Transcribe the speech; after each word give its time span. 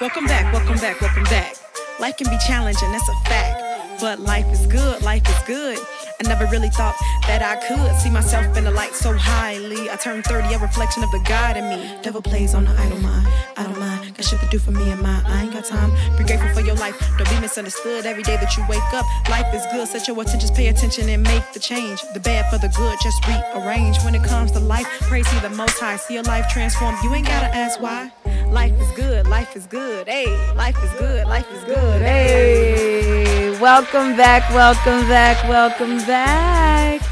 Welcome 0.00 0.26
back, 0.26 0.52
welcome 0.52 0.76
back, 0.76 1.00
welcome 1.00 1.24
back. 1.24 1.75
Life 1.98 2.18
can 2.18 2.28
be 2.28 2.36
challenging, 2.46 2.92
that's 2.92 3.08
a 3.08 3.14
fact. 3.28 4.00
But 4.00 4.20
life 4.20 4.46
is 4.52 4.66
good, 4.66 5.00
life 5.02 5.26
is 5.26 5.42
good. 5.46 5.78
I 6.20 6.28
never 6.28 6.46
really 6.46 6.68
thought 6.68 6.94
that 7.26 7.40
I 7.40 7.56
could 7.66 7.96
see 7.96 8.10
myself 8.10 8.54
in 8.56 8.64
the 8.64 8.70
light 8.70 8.94
so 8.94 9.16
highly. 9.16 9.88
I 9.88 9.96
turned 9.96 10.24
30, 10.24 10.54
a 10.54 10.58
reflection 10.58 11.02
of 11.02 11.10
the 11.10 11.20
God 11.20 11.56
in 11.56 11.68
me. 11.70 11.98
Devil 12.02 12.20
plays 12.20 12.54
on 12.54 12.66
the 12.66 12.72
idle 12.72 12.98
mind, 13.00 13.26
I 13.56 13.64
don't 13.64 13.78
mind. 13.78 14.14
Got 14.14 14.26
shit 14.26 14.40
to 14.40 14.48
do 14.48 14.58
for 14.58 14.72
me 14.72 14.90
and 14.90 15.00
mine. 15.00 15.22
I 15.26 15.42
ain't 15.42 15.52
got 15.52 15.64
time. 15.64 15.90
Be 16.18 16.24
grateful 16.24 16.48
for 16.54 16.60
your 16.60 16.74
life. 16.76 16.98
Don't 17.16 17.28
be 17.30 17.40
misunderstood 17.40 18.04
every 18.04 18.22
day 18.22 18.36
that 18.36 18.56
you 18.56 18.64
wake 18.68 18.92
up. 18.92 19.06
Life 19.30 19.54
is 19.54 19.64
good, 19.72 19.88
set 19.88 20.06
your 20.06 20.20
attention, 20.20 20.54
pay 20.54 20.68
attention 20.68 21.08
and 21.08 21.22
make 21.22 21.52
the 21.54 21.60
change. 21.60 22.00
The 22.12 22.20
bad 22.20 22.50
for 22.50 22.58
the 22.58 22.72
good, 22.76 22.98
just 23.02 23.26
rearrange. 23.26 23.96
When 24.04 24.14
it 24.14 24.24
comes 24.24 24.52
to 24.52 24.60
life, 24.60 24.86
praise 25.02 25.26
see 25.28 25.38
the 25.40 25.50
most 25.50 25.78
high. 25.78 25.96
See 25.96 26.14
your 26.14 26.22
life 26.24 26.46
transform. 26.50 26.96
You 27.02 27.14
ain't 27.14 27.26
gotta 27.26 27.54
ask 27.54 27.80
why. 27.80 28.10
Life 28.50 28.80
is 28.80 28.90
good, 28.92 29.26
life 29.26 29.56
is 29.56 29.66
good. 29.66 30.06
Hey, 30.06 30.26
life 30.54 30.76
is 30.82 30.92
good, 30.98 31.26
life 31.26 31.50
is 31.52 31.64
good. 31.64 32.02
Hey, 32.02 33.50
welcome 33.60 34.16
back, 34.16 34.48
welcome 34.50 35.08
back, 35.08 35.42
welcome 35.48 35.98
back. 35.98 37.02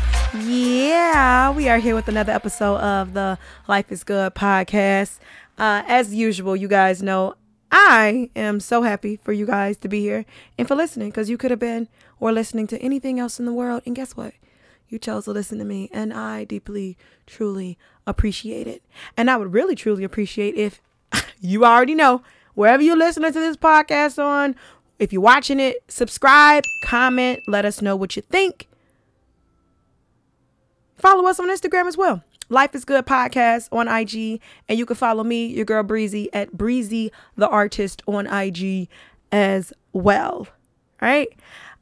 Yeah, 0.43 1.51
we 1.51 1.69
are 1.69 1.79
here 1.79 1.95
with 1.95 2.09
another 2.09 2.33
episode 2.33 2.79
of 2.79 3.15
the 3.15 3.39
Life 3.69 3.91
is 3.91 4.05
Good 4.05 4.35
podcast. 4.35 5.19
Uh, 5.59 5.83
as 5.87 6.15
usual, 6.15 6.57
you 6.57 6.69
guys 6.69 7.03
know 7.03 7.35
I 7.71 8.31
am 8.37 8.61
so 8.61 8.83
happy 8.83 9.17
for 9.17 9.33
you 9.33 9.47
guys 9.47 9.77
to 9.79 9.89
be 9.89 10.01
here 10.01 10.25
and 10.57 10.69
for 10.69 10.75
listening 10.75 11.11
because 11.11 11.29
you 11.29 11.37
could 11.37 11.51
have 11.51 11.61
been 11.61 11.89
or 12.21 12.33
listening 12.33 12.67
to 12.69 12.79
anything 12.81 13.19
else 13.19 13.39
in 13.39 13.47
the 13.47 13.53
world. 13.53 13.83
And 13.85 13.97
guess 13.97 14.17
what? 14.17 14.35
You 14.89 14.99
chose 14.99 15.25
to 15.25 15.33
listen 15.33 15.59
to 15.59 15.65
me, 15.65 15.91
and 15.93 16.13
I 16.13 16.45
deeply, 16.45 16.97
truly 17.27 17.77
appreciate 18.07 18.67
it. 18.67 18.83
And 19.17 19.29
I 19.31 19.37
would 19.37 19.53
really, 19.53 19.75
truly 19.75 20.05
appreciate 20.05 20.55
if 20.55 20.81
you 21.41 21.65
already 21.65 21.95
know 21.95 22.23
wherever 22.55 22.83
you're 22.83 22.97
listening 22.97 23.33
to 23.33 23.39
this 23.41 23.57
podcast 23.57 24.23
on, 24.23 24.55
if 24.99 25.13
you're 25.13 25.23
watching 25.23 25.61
it, 25.61 25.83
subscribe, 25.89 26.65
comment, 26.85 27.41
let 27.49 27.65
us 27.65 27.83
know 27.83 27.97
what 27.97 28.17
you 28.17 28.23
think. 28.23 28.69
Follow 30.97 31.27
us 31.27 31.39
on 31.39 31.49
Instagram 31.49 31.87
as 31.87 31.97
well. 31.97 32.23
Life 32.49 32.75
is 32.75 32.85
Good 32.85 33.07
Podcast 33.07 33.69
on 33.73 33.89
IG. 33.89 34.41
And 34.69 34.79
you 34.79 34.87
can 34.87 34.97
follow 34.97 35.25
me, 35.25 35.47
your 35.47 35.65
girl 35.65 35.83
Breezy, 35.83 36.33
at 36.33 36.53
Breezy 36.53 37.11
the 37.37 37.49
Artist 37.49 38.03
on 38.07 38.27
IG 38.27 38.89
as 39.33 39.73
well. 39.93 40.47
All 41.03 41.09
right. 41.09 41.29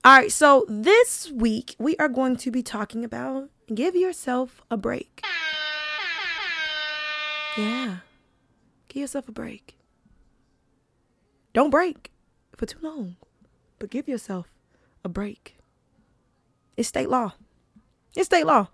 All 0.05 0.17
right. 0.19 0.33
So 0.33 0.65
this 0.69 1.31
week 1.31 1.77
we 1.79 1.97
are 1.97 2.09
going 2.09 2.37
to 2.37 2.51
be 2.51 2.63
talking 2.63 3.05
about 3.05 3.51
give 3.73 3.95
yourself 3.95 4.63
a 4.71 4.77
break. 4.77 5.23
Yeah. 7.57 7.99
Give 8.93 9.01
yourself 9.01 9.27
a 9.27 9.33
break. 9.33 9.79
Don't 11.55 11.71
break 11.71 12.13
for 12.55 12.67
too 12.67 12.79
long, 12.83 13.17
but 13.79 13.89
give 13.89 14.07
yourself 14.07 14.49
a 15.03 15.09
break. 15.09 15.57
It's 16.77 16.89
state 16.89 17.09
law. 17.09 17.33
It's 18.15 18.27
state 18.27 18.45
law. 18.45 18.69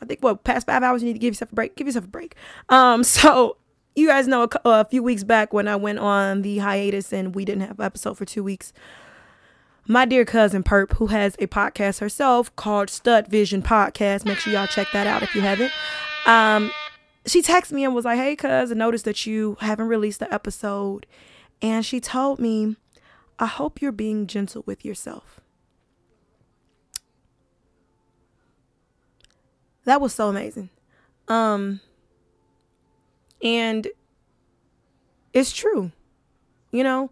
I 0.00 0.06
think 0.06 0.22
what 0.22 0.44
past 0.44 0.68
five 0.68 0.84
hours 0.84 1.02
you 1.02 1.08
need 1.08 1.14
to 1.14 1.18
give 1.18 1.34
yourself 1.34 1.50
a 1.50 1.54
break. 1.56 1.74
Give 1.74 1.88
yourself 1.88 2.04
a 2.04 2.08
break. 2.08 2.36
Um, 2.68 3.02
so 3.04 3.56
you 3.96 4.06
guys 4.06 4.28
know 4.28 4.44
a, 4.44 4.48
a 4.66 4.84
few 4.84 5.02
weeks 5.02 5.24
back 5.24 5.52
when 5.52 5.66
I 5.66 5.74
went 5.74 5.98
on 5.98 6.42
the 6.42 6.58
hiatus 6.58 7.12
and 7.12 7.34
we 7.34 7.44
didn't 7.44 7.62
have 7.62 7.80
an 7.80 7.86
episode 7.86 8.16
for 8.16 8.24
two 8.24 8.44
weeks. 8.44 8.72
My 9.88 10.04
dear 10.04 10.24
cousin 10.24 10.62
Perp, 10.62 10.92
who 10.92 11.08
has 11.08 11.34
a 11.40 11.48
podcast 11.48 11.98
herself 11.98 12.54
called 12.54 12.88
Stud 12.88 13.26
Vision 13.26 13.62
Podcast, 13.62 14.26
make 14.26 14.38
sure 14.38 14.52
y'all 14.52 14.68
check 14.68 14.86
that 14.92 15.08
out 15.08 15.24
if 15.24 15.34
you 15.34 15.40
haven't. 15.40 15.72
Um, 16.24 16.70
she 17.26 17.42
texted 17.42 17.72
me 17.72 17.84
and 17.84 17.94
was 17.94 18.04
like, 18.04 18.18
"Hey, 18.18 18.36
cuz, 18.36 18.70
I 18.70 18.74
noticed 18.74 19.04
that 19.04 19.26
you 19.26 19.56
haven't 19.60 19.88
released 19.88 20.20
the 20.20 20.32
episode," 20.32 21.06
and 21.62 21.84
she 21.84 22.00
told 22.00 22.38
me, 22.38 22.76
"I 23.38 23.46
hope 23.46 23.80
you're 23.80 23.92
being 23.92 24.26
gentle 24.26 24.62
with 24.66 24.84
yourself." 24.84 25.40
That 29.84 30.00
was 30.00 30.14
so 30.14 30.28
amazing. 30.28 30.70
Um, 31.28 31.80
and 33.42 33.88
it's 35.32 35.52
true, 35.52 35.92
you 36.70 36.82
know. 36.82 37.10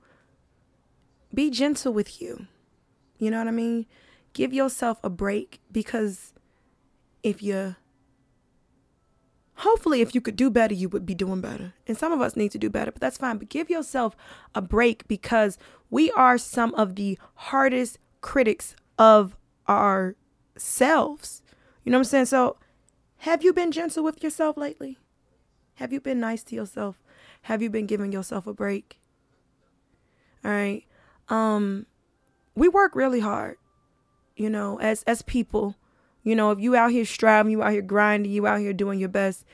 Be 1.35 1.51
gentle 1.51 1.93
with 1.93 2.21
you. 2.21 2.47
You 3.19 3.31
know 3.31 3.39
what 3.39 3.49
I 3.49 3.53
mean? 3.53 3.87
Give 4.33 4.53
yourself 4.53 4.99
a 5.03 5.11
break 5.11 5.61
because 5.71 6.35
if 7.23 7.43
you 7.43 7.77
hopefully 9.57 10.01
if 10.01 10.15
you 10.15 10.21
could 10.21 10.37
do 10.37 10.51
better 10.51 10.75
you 10.75 10.89
would 10.89 11.07
be 11.07 11.15
doing 11.15 11.41
better. 11.41 11.75
And 11.87 11.97
some 11.97 12.13
of 12.13 12.21
us 12.21 12.37
need 12.37 12.51
to 12.53 12.59
do 12.59 12.71
better 12.71 12.91
but 12.93 13.01
that's 13.01 13.19
fine. 13.19 13.39
But 13.39 13.49
give 13.49 13.71
yourself 13.71 14.17
a 14.55 14.63
break 14.63 15.07
because 15.09 15.59
we 15.91 16.11
are 16.13 16.39
some 16.39 16.75
of 16.75 16.97
the 16.97 17.19
hardest 17.35 17.99
critics 18.21 18.75
of 18.99 19.37
ourselves. 19.69 21.43
You 21.85 21.93
know 21.93 21.99
what 21.99 22.07
i'm 22.07 22.11
saying? 22.11 22.27
So 22.27 22.57
have 23.19 23.43
you 23.43 23.53
been 23.53 23.73
gentle 23.73 24.05
with 24.05 24.23
yourself 24.23 24.57
lately? 24.57 24.99
Have 25.75 25.93
you 25.93 26.01
been 26.01 26.21
nice 26.21 26.43
to 26.45 26.55
yourself? 26.55 27.01
Have 27.43 27.63
you 27.63 27.71
been 27.71 27.87
giving 27.87 28.13
yourself 28.13 28.47
a 28.47 28.53
break? 28.53 28.99
All 30.45 30.51
right 30.51 30.85
um 31.29 31.87
we 32.55 32.69
work 32.69 32.95
really 32.95 33.21
hard 33.21 33.57
you 34.37 34.51
know 34.51 34.79
as 34.81 35.03
as 35.05 35.23
people 35.23 35.77
you 36.23 36.37
know, 36.37 36.51
if 36.51 36.61
you 36.61 36.77
out 36.77 36.91
here 36.91 37.05
striving, 37.05 37.53
you 37.53 37.63
out 37.63 37.73
here 37.73 37.83
grinding, 37.83 38.31
you 38.31 38.47
out 38.47 38.61
here 38.61 38.73
doing 38.73 38.99
your 38.99 39.09
best, 39.09 39.45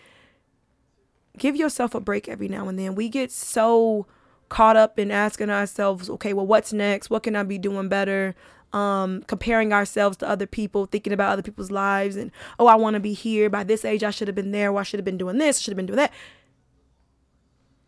give 1.39 1.57
yourself 1.57 1.95
a 1.95 2.01
break 2.01 2.29
every 2.29 2.49
now 2.49 2.69
and 2.69 2.79
then. 2.79 2.95
We 2.95 3.09
get 3.09 3.33
so 3.33 4.07
caught 4.49 4.77
up 4.77 4.99
in 4.99 5.11
asking 5.11 5.51
ourselves, 5.51 6.11
okay, 6.11 6.33
well, 6.33 6.47
what's 6.47 6.73
next? 6.73 7.11
What 7.11 7.23
can 7.23 7.37
I 7.37 7.43
be 7.43 7.59
doing 7.59 7.89
better? 7.89 8.35
Um, 8.73 9.23
comparing 9.27 9.73
ourselves 9.73 10.19
to 10.19 10.29
other 10.29 10.47
people, 10.47 10.85
thinking 10.85 11.13
about 11.13 11.33
other 11.33 11.43
people's 11.43 11.71
lives, 11.71 12.17
and 12.17 12.31
oh, 12.59 12.67
I 12.67 12.75
want 12.75 12.95
to 12.95 13.01
be 13.01 13.15
here. 13.15 13.49
By 13.49 13.65
this 13.65 13.83
age, 13.83 14.05
I 14.05 14.11
should 14.11 14.29
have 14.29 14.35
been 14.35 14.51
there. 14.51 14.71
Or 14.71 14.81
I 14.81 14.83
should 14.83 14.99
have 14.99 15.07
been 15.07 15.17
doing 15.17 15.39
this. 15.39 15.59
I 15.59 15.61
should 15.63 15.73
have 15.73 15.77
been 15.77 15.87
doing 15.87 15.97
that. 15.97 16.13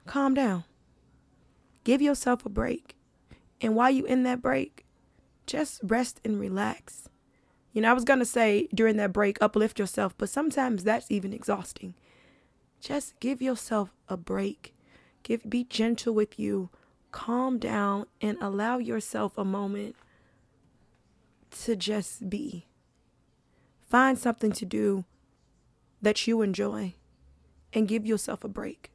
Calm 0.06 0.32
down. 0.32 0.64
Give 1.84 2.00
yourself 2.00 2.46
a 2.46 2.48
break. 2.48 2.96
And 3.60 3.74
while 3.74 3.90
you 3.90 4.06
in 4.06 4.22
that 4.22 4.40
break, 4.40 4.86
just 5.46 5.80
rest 5.82 6.19
and 6.24 6.40
relax. 6.40 7.09
You 7.72 7.82
know, 7.82 7.91
I 7.91 7.94
was 7.94 8.04
going 8.04 8.19
to 8.19 8.25
say 8.25 8.69
during 8.75 8.97
that 8.97 9.12
break, 9.12 9.38
uplift 9.41 9.78
yourself, 9.78 10.14
but 10.19 10.28
sometimes 10.28 10.82
that's 10.82 11.10
even 11.10 11.32
exhausting. 11.32 11.94
Just 12.81 13.19
give 13.20 13.41
yourself 13.41 13.91
a 14.08 14.16
break. 14.16 14.75
Give 15.22 15.48
be 15.48 15.64
gentle 15.64 16.14
with 16.14 16.38
you. 16.38 16.70
Calm 17.12 17.58
down 17.58 18.06
and 18.20 18.38
allow 18.41 18.78
yourself 18.78 19.36
a 19.36 19.44
moment 19.44 19.97
to 21.62 21.76
just 21.76 22.31
be. 22.31 22.66
Find 23.81 24.19
something 24.19 24.52
to 24.52 24.64
do 24.64 25.04
that 26.00 26.26
you 26.26 26.42
enjoy 26.42 26.94
and 27.72 27.88
give 27.88 28.06
yourself 28.06 28.44
a 28.44 28.48
break. 28.48 28.91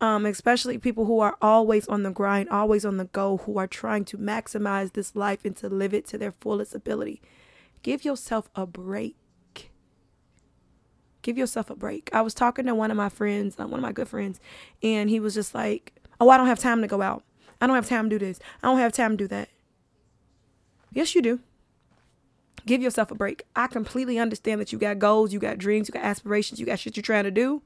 Um, 0.00 0.26
especially 0.26 0.76
people 0.78 1.06
who 1.06 1.20
are 1.20 1.36
always 1.40 1.86
on 1.86 2.02
the 2.02 2.10
grind, 2.10 2.48
always 2.50 2.84
on 2.84 2.98
the 2.98 3.04
go, 3.06 3.38
who 3.38 3.58
are 3.58 3.66
trying 3.66 4.04
to 4.06 4.18
maximize 4.18 4.92
this 4.92 5.16
life 5.16 5.44
and 5.44 5.56
to 5.56 5.68
live 5.68 5.94
it 5.94 6.04
to 6.06 6.18
their 6.18 6.32
fullest 6.32 6.74
ability. 6.74 7.22
Give 7.84 8.02
yourself 8.02 8.48
a 8.56 8.66
break. 8.66 9.70
Give 11.20 11.36
yourself 11.38 11.68
a 11.68 11.76
break. 11.76 12.08
I 12.14 12.22
was 12.22 12.32
talking 12.34 12.64
to 12.64 12.74
one 12.74 12.90
of 12.90 12.96
my 12.96 13.10
friends, 13.10 13.56
uh, 13.58 13.66
one 13.66 13.78
of 13.78 13.82
my 13.82 13.92
good 13.92 14.08
friends, 14.08 14.40
and 14.82 15.08
he 15.08 15.20
was 15.20 15.34
just 15.34 15.54
like, 15.54 15.92
Oh, 16.18 16.30
I 16.30 16.38
don't 16.38 16.46
have 16.46 16.58
time 16.58 16.80
to 16.80 16.88
go 16.88 17.02
out. 17.02 17.24
I 17.60 17.66
don't 17.66 17.76
have 17.76 17.88
time 17.88 18.08
to 18.08 18.18
do 18.18 18.24
this. 18.24 18.40
I 18.62 18.68
don't 18.68 18.78
have 18.78 18.92
time 18.92 19.12
to 19.12 19.16
do 19.16 19.28
that. 19.28 19.50
Yes, 20.92 21.14
you 21.14 21.20
do. 21.20 21.40
Give 22.64 22.80
yourself 22.80 23.10
a 23.10 23.14
break. 23.14 23.42
I 23.54 23.66
completely 23.66 24.18
understand 24.18 24.62
that 24.62 24.72
you 24.72 24.78
got 24.78 24.98
goals, 24.98 25.34
you 25.34 25.38
got 25.38 25.58
dreams, 25.58 25.86
you 25.86 25.92
got 25.92 26.04
aspirations, 26.04 26.58
you 26.58 26.64
got 26.64 26.78
shit 26.78 26.96
you're 26.96 27.02
trying 27.02 27.24
to 27.24 27.30
do. 27.30 27.60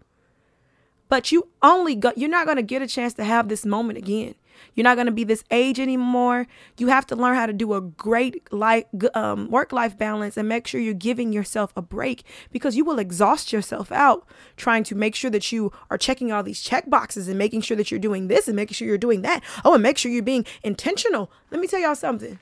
But 1.09 1.31
you 1.31 1.49
only 1.63 1.95
got 1.95 2.19
you're 2.19 2.29
not 2.29 2.47
going 2.47 2.57
to 2.57 2.63
get 2.63 2.83
a 2.83 2.89
chance 2.89 3.15
to 3.15 3.25
have 3.25 3.49
this 3.49 3.65
moment 3.65 3.99
again. 3.99 4.35
You're 4.75 4.85
not 4.85 4.97
going 4.97 5.07
to 5.07 5.13
be 5.13 5.25
this 5.25 5.45
age 5.51 5.81
anymore. 5.81 6.47
You 6.79 6.89
have 6.89 7.07
to 7.09 7.17
learn 7.17 7.35
how 7.35 7.47
to 7.47 7.53
do 7.53 7.75
a 7.75 7.81
great 7.81 8.53
life, 8.53 8.85
um, 9.15 9.51
work 9.51 9.73
life 9.73 9.99
balance 9.99 10.37
and 10.37 10.49
make 10.49 10.67
sure 10.67 10.81
you're 10.81 10.95
giving 10.95 11.33
yourself 11.33 11.73
a 11.77 11.83
break 11.83 12.25
because 12.53 12.77
you 12.77 12.85
will 12.85 12.99
exhaust 12.99 13.53
yourself 13.53 13.91
out 13.91 14.27
trying 14.57 14.85
to 14.85 14.95
make 14.95 15.15
sure 15.15 15.31
that 15.31 15.51
you 15.51 15.73
are 15.91 15.99
checking 15.99 16.31
all 16.31 16.43
these 16.43 16.63
check 16.63 16.89
boxes 16.89 17.29
and 17.29 17.39
making 17.39 17.63
sure 17.63 17.77
that 17.77 17.91
you're 17.91 18.01
doing 18.01 18.29
this 18.29 18.47
and 18.47 18.57
making 18.57 18.75
sure 18.75 18.87
you're 18.87 18.99
doing 18.99 19.23
that. 19.23 19.43
Oh, 19.65 19.75
and 19.75 19.83
make 19.83 19.99
sure 19.99 20.13
you're 20.13 20.23
being 20.23 20.47
intentional. 20.63 21.31
Let 21.51 21.61
me 21.61 21.67
tell 21.67 21.81
y'all 21.81 21.95
something. 21.95 22.39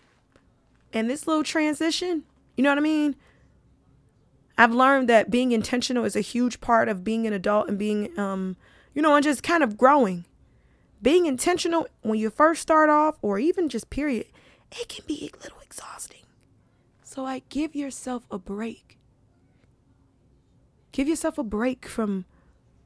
And 0.93 1.09
this 1.09 1.27
little 1.27 1.45
transition, 1.45 2.25
you 2.57 2.63
know 2.63 2.71
what 2.71 2.79
I 2.79 2.83
mean? 2.83 3.17
I've 4.59 4.73
learned 4.73 5.09
that 5.09 5.31
being 5.31 5.53
intentional 5.53 6.05
is 6.05 6.17
a 6.17 6.21
huge 6.21 6.61
part 6.61 6.89
of 6.89 7.05
being 7.05 7.27
an 7.27 7.33
adult 7.33 7.69
and 7.69 7.79
being, 7.79 8.19
um, 8.19 8.57
you 8.95 9.03
know, 9.03 9.15
and 9.15 9.25
just 9.25 9.43
kind 9.43 9.63
of 9.63 9.77
growing 9.77 10.25
being 11.07 11.27
intentional 11.27 11.87
when 12.03 12.19
you 12.19 12.29
first 12.31 12.61
start 12.61 12.91
off, 12.91 13.15
or 13.23 13.39
even 13.39 13.69
just 13.69 13.91
period, 13.91 14.27
it 14.73 14.89
can 14.89 15.05
be 15.07 15.31
a 15.33 15.41
little 15.41 15.61
exhausting. 15.63 16.25
So, 17.05 17.25
I 17.25 17.43
give 17.49 17.77
yourself 17.77 18.25
a 18.29 18.41
break. 18.41 18.99
Give 20.91 21.07
yourself 21.07 21.39
a 21.39 21.45
break 21.45 21.87
from 21.87 22.25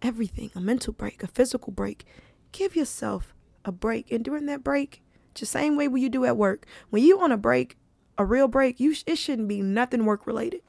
everything 0.03 0.51
a 0.55 0.61
mental 0.61 0.93
break, 0.93 1.23
a 1.23 1.29
physical 1.29 1.73
break. 1.73 2.05
Give 2.53 2.77
yourself 2.77 3.35
a 3.65 3.73
break. 3.73 4.13
And 4.13 4.23
during 4.23 4.45
that 4.45 4.63
break, 4.63 5.01
just 5.35 5.53
same 5.53 5.75
way 5.75 5.89
when 5.89 6.03
you 6.03 6.11
do 6.11 6.27
at 6.27 6.37
work, 6.37 6.67
when 6.91 7.03
you 7.03 7.19
on 7.21 7.33
a 7.33 7.39
break, 7.39 7.79
a 8.19 8.25
real 8.27 8.49
break, 8.49 8.79
you 8.79 8.95
it 9.07 9.17
shouldn't 9.17 9.49
be 9.49 9.63
nothing 9.63 10.05
work 10.05 10.27
related. 10.27 10.61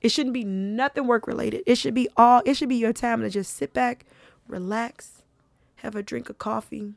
It 0.00 0.10
shouldn't 0.10 0.34
be 0.34 0.44
nothing 0.44 1.08
work 1.08 1.26
related. 1.26 1.64
It 1.66 1.78
should 1.78 1.94
be 1.94 2.08
all 2.16 2.42
it 2.46 2.54
should 2.54 2.68
be 2.68 2.76
your 2.76 2.92
time 2.92 3.22
to 3.22 3.28
just 3.28 3.56
sit 3.56 3.72
back, 3.72 4.06
relax, 4.46 5.20
have 5.82 5.94
a 5.94 6.02
drink 6.02 6.28
of 6.28 6.38
coffee, 6.38 6.94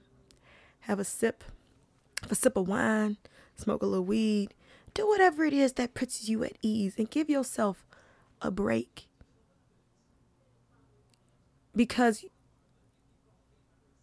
have 0.81 0.99
a 0.99 1.03
sip, 1.03 1.43
have 2.21 2.31
a 2.31 2.35
sip 2.35 2.57
of 2.57 2.67
wine, 2.67 3.17
smoke 3.55 3.81
a 3.81 3.85
little 3.85 4.05
weed, 4.05 4.53
do 4.93 5.07
whatever 5.07 5.45
it 5.45 5.53
is 5.53 5.73
that 5.73 5.93
puts 5.93 6.27
you 6.27 6.43
at 6.43 6.57
ease 6.61 6.95
and 6.97 7.09
give 7.09 7.29
yourself 7.29 7.85
a 8.41 8.51
break. 8.51 9.07
Because 11.75 12.25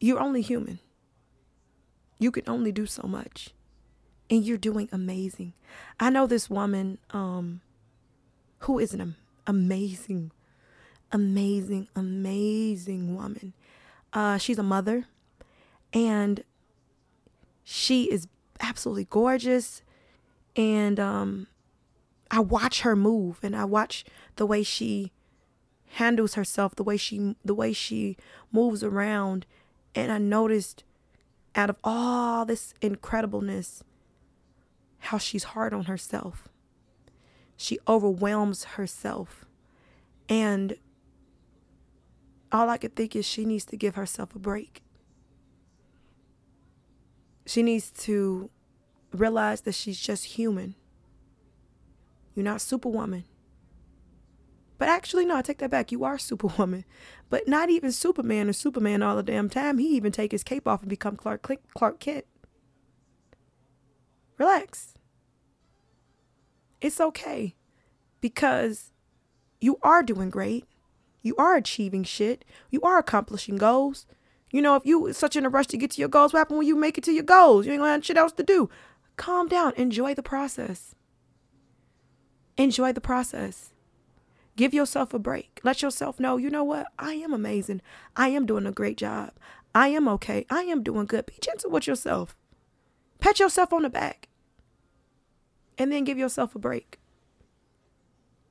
you're 0.01 0.19
only 0.19 0.41
human. 0.41 0.81
You 2.19 2.31
can 2.31 2.45
only 2.49 2.73
do 2.73 2.87
so 2.87 3.07
much. 3.07 3.51
And 4.29 4.45
you're 4.45 4.59
doing 4.59 4.89
amazing. 4.93 5.53
I 5.99 6.11
know 6.11 6.27
this 6.27 6.49
woman 6.49 6.99
um 7.11 7.61
who 8.61 8.79
is 8.79 8.93
an 8.95 9.17
amazing 9.47 10.33
amazing 11.13 11.89
amazing 11.95 13.15
woman. 13.15 13.53
Uh 14.13 14.39
she's 14.39 14.59
a 14.59 14.63
mother 14.63 15.07
and 15.93 16.45
she 17.63 18.05
is 18.11 18.27
absolutely 18.61 19.07
gorgeous 19.09 19.83
and 20.57 20.99
um 20.99 21.47
I 22.31 22.41
watch 22.41 22.83
her 22.83 22.95
move 22.95 23.39
and 23.43 23.57
I 23.57 23.65
watch 23.65 24.05
the 24.37 24.47
way 24.47 24.63
she 24.63 25.13
handles 25.95 26.35
herself, 26.35 26.77
the 26.77 26.85
way 26.85 26.97
she 26.97 27.35
the 27.45 27.55
way 27.55 27.73
she 27.73 28.17
moves 28.53 28.85
around 28.85 29.47
and 29.95 30.13
I 30.13 30.19
noticed 30.19 30.85
out 31.55 31.71
of 31.71 31.77
all 31.83 32.45
this 32.45 32.75
incredibleness 32.81 33.83
how 34.99 35.19
she's 35.19 35.45
hard 35.45 35.73
on 35.73 35.85
herself. 35.85 36.49
She 37.57 37.79
overwhelms 37.89 38.65
herself. 38.65 39.45
And 40.29 40.77
all 42.53 42.69
I 42.69 42.77
could 42.77 42.97
think 42.97 43.15
is 43.15 43.27
she 43.27 43.45
needs 43.45 43.65
to 43.67 43.77
give 43.77 43.95
herself 43.95 44.35
a 44.35 44.39
break. 44.39 44.83
She 47.47 47.63
needs 47.63 47.91
to 48.05 48.51
realize 49.13 49.63
that 49.63 49.75
she's 49.75 49.99
just 49.99 50.25
human. 50.25 50.75
You're 52.35 52.45
not 52.45 52.61
superwoman. 52.61 53.25
But 54.81 54.89
actually, 54.89 55.27
no, 55.27 55.37
I 55.37 55.43
take 55.43 55.59
that 55.59 55.71
back. 55.71 55.93
You 55.93 56.05
are 56.05 56.17
Superwoman. 56.19 56.87
But 57.29 57.47
not 57.47 57.69
even 57.69 57.93
Superman 57.93 58.49
or 58.49 58.55
Superman 58.55 59.03
all 59.03 59.15
the 59.15 59.23
damn 59.23 59.51
time. 59.51 59.77
He 59.77 59.95
even 59.95 60.11
take 60.11 60.33
his 60.33 60.43
cape 60.43 60.67
off 60.67 60.81
and 60.81 60.89
become 60.89 61.17
Clark 61.17 61.47
Clark 61.75 62.01
Kent. 62.01 62.25
Relax. 64.39 64.95
It's 66.81 66.99
okay. 66.99 67.57
Because 68.23 68.93
you 69.61 69.79
are 69.83 70.03
doing 70.03 70.31
great. 70.31 70.65
You 71.23 71.37
are 71.37 71.57
achieving 71.57 72.05
shit. 72.05 72.45
You 72.71 72.81
are 72.83 72.99
accomplishing 72.99 73.57
goals. 73.57 74.07
You 74.51 74.63
know, 74.63 74.75
if 74.75 74.85
you 74.85 75.13
such 75.13 75.37
in 75.37 75.47
a 75.47 75.49
rush 75.49 75.67
to 75.69 75.77
get 75.77 75.93
to 75.93 76.01
your 76.01 76.09
goals, 76.09 76.33
what 76.33 76.41
happens 76.41 76.59
when 76.59 76.67
you 76.67 76.77
make 76.77 76.99
it 76.99 77.05
to 77.05 77.13
your 77.13 77.23
goals? 77.25 77.67
You 77.67 77.73
ain't 77.73 77.81
gonna 77.81 77.93
have 77.93 78.05
shit 78.05 78.17
else 78.17 78.33
to 78.33 78.43
do. 78.43 78.69
Calm 79.17 79.49
down. 79.49 79.73
Enjoy 79.77 80.15
the 80.15 80.23
process. 80.23 80.95
Enjoy 82.57 82.93
the 82.93 83.01
process. 83.01 83.73
Give 84.57 84.75
yourself 84.75 85.15
a 85.15 85.19
break. 85.19 85.61
Let 85.63 85.83
yourself 85.83 86.19
know, 86.21 86.37
you 86.37 86.51
know 86.51 86.65
what? 86.65 86.89
I 86.99 87.15
am 87.15 87.33
amazing. 87.33 87.81
I 88.17 88.29
am 88.29 88.45
doing 88.45 88.67
a 88.67 88.73
great 88.73 88.97
job. 88.97 89.33
I 89.75 89.89
am 89.89 90.09
okay. 90.09 90.45
I 90.51 90.63
am 90.65 90.83
doing 90.83 91.07
good. 91.07 91.27
Be 91.27 91.35
gentle 91.41 91.71
with 91.71 91.87
yourself. 91.87 92.37
Pat 93.21 93.39
yourself 93.39 93.73
on 93.73 93.83
the 93.83 93.91
back. 93.91 94.29
And 95.79 95.93
then 95.93 96.05
give 96.05 96.19
yourself 96.19 96.55
a 96.55 96.59
break. 96.59 96.99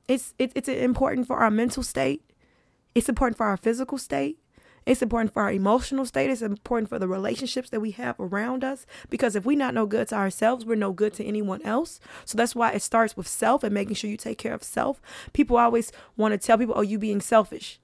It's, 0.08 0.34
it, 0.38 0.52
it's 0.54 0.68
important 0.68 1.26
for 1.26 1.36
our 1.36 1.50
mental 1.50 1.82
state. 1.82 2.24
It's 2.94 3.08
important 3.08 3.36
for 3.36 3.46
our 3.46 3.56
physical 3.56 3.98
state. 3.98 4.38
It's 4.86 5.02
important 5.02 5.32
for 5.32 5.42
our 5.42 5.52
emotional 5.52 6.06
state. 6.06 6.30
It's 6.30 6.42
important 6.42 6.88
for 6.88 6.98
the 6.98 7.06
relationships 7.06 7.70
that 7.70 7.80
we 7.80 7.90
have 7.92 8.18
around 8.18 8.64
us. 8.64 8.86
Because 9.08 9.36
if 9.36 9.44
we're 9.44 9.58
not 9.58 9.74
no 9.74 9.86
good 9.86 10.08
to 10.08 10.16
ourselves, 10.16 10.64
we're 10.64 10.74
no 10.74 10.92
good 10.92 11.12
to 11.14 11.24
anyone 11.24 11.62
else. 11.62 12.00
So 12.24 12.36
that's 12.36 12.54
why 12.54 12.72
it 12.72 12.82
starts 12.82 13.16
with 13.16 13.28
self 13.28 13.62
and 13.62 13.74
making 13.74 13.94
sure 13.94 14.10
you 14.10 14.16
take 14.16 14.38
care 14.38 14.54
of 14.54 14.64
self. 14.64 15.00
People 15.32 15.58
always 15.58 15.92
want 16.16 16.32
to 16.32 16.38
tell 16.38 16.58
people, 16.58 16.74
oh, 16.76 16.82
you 16.82 16.98
being 16.98 17.20
selfish. 17.20 17.78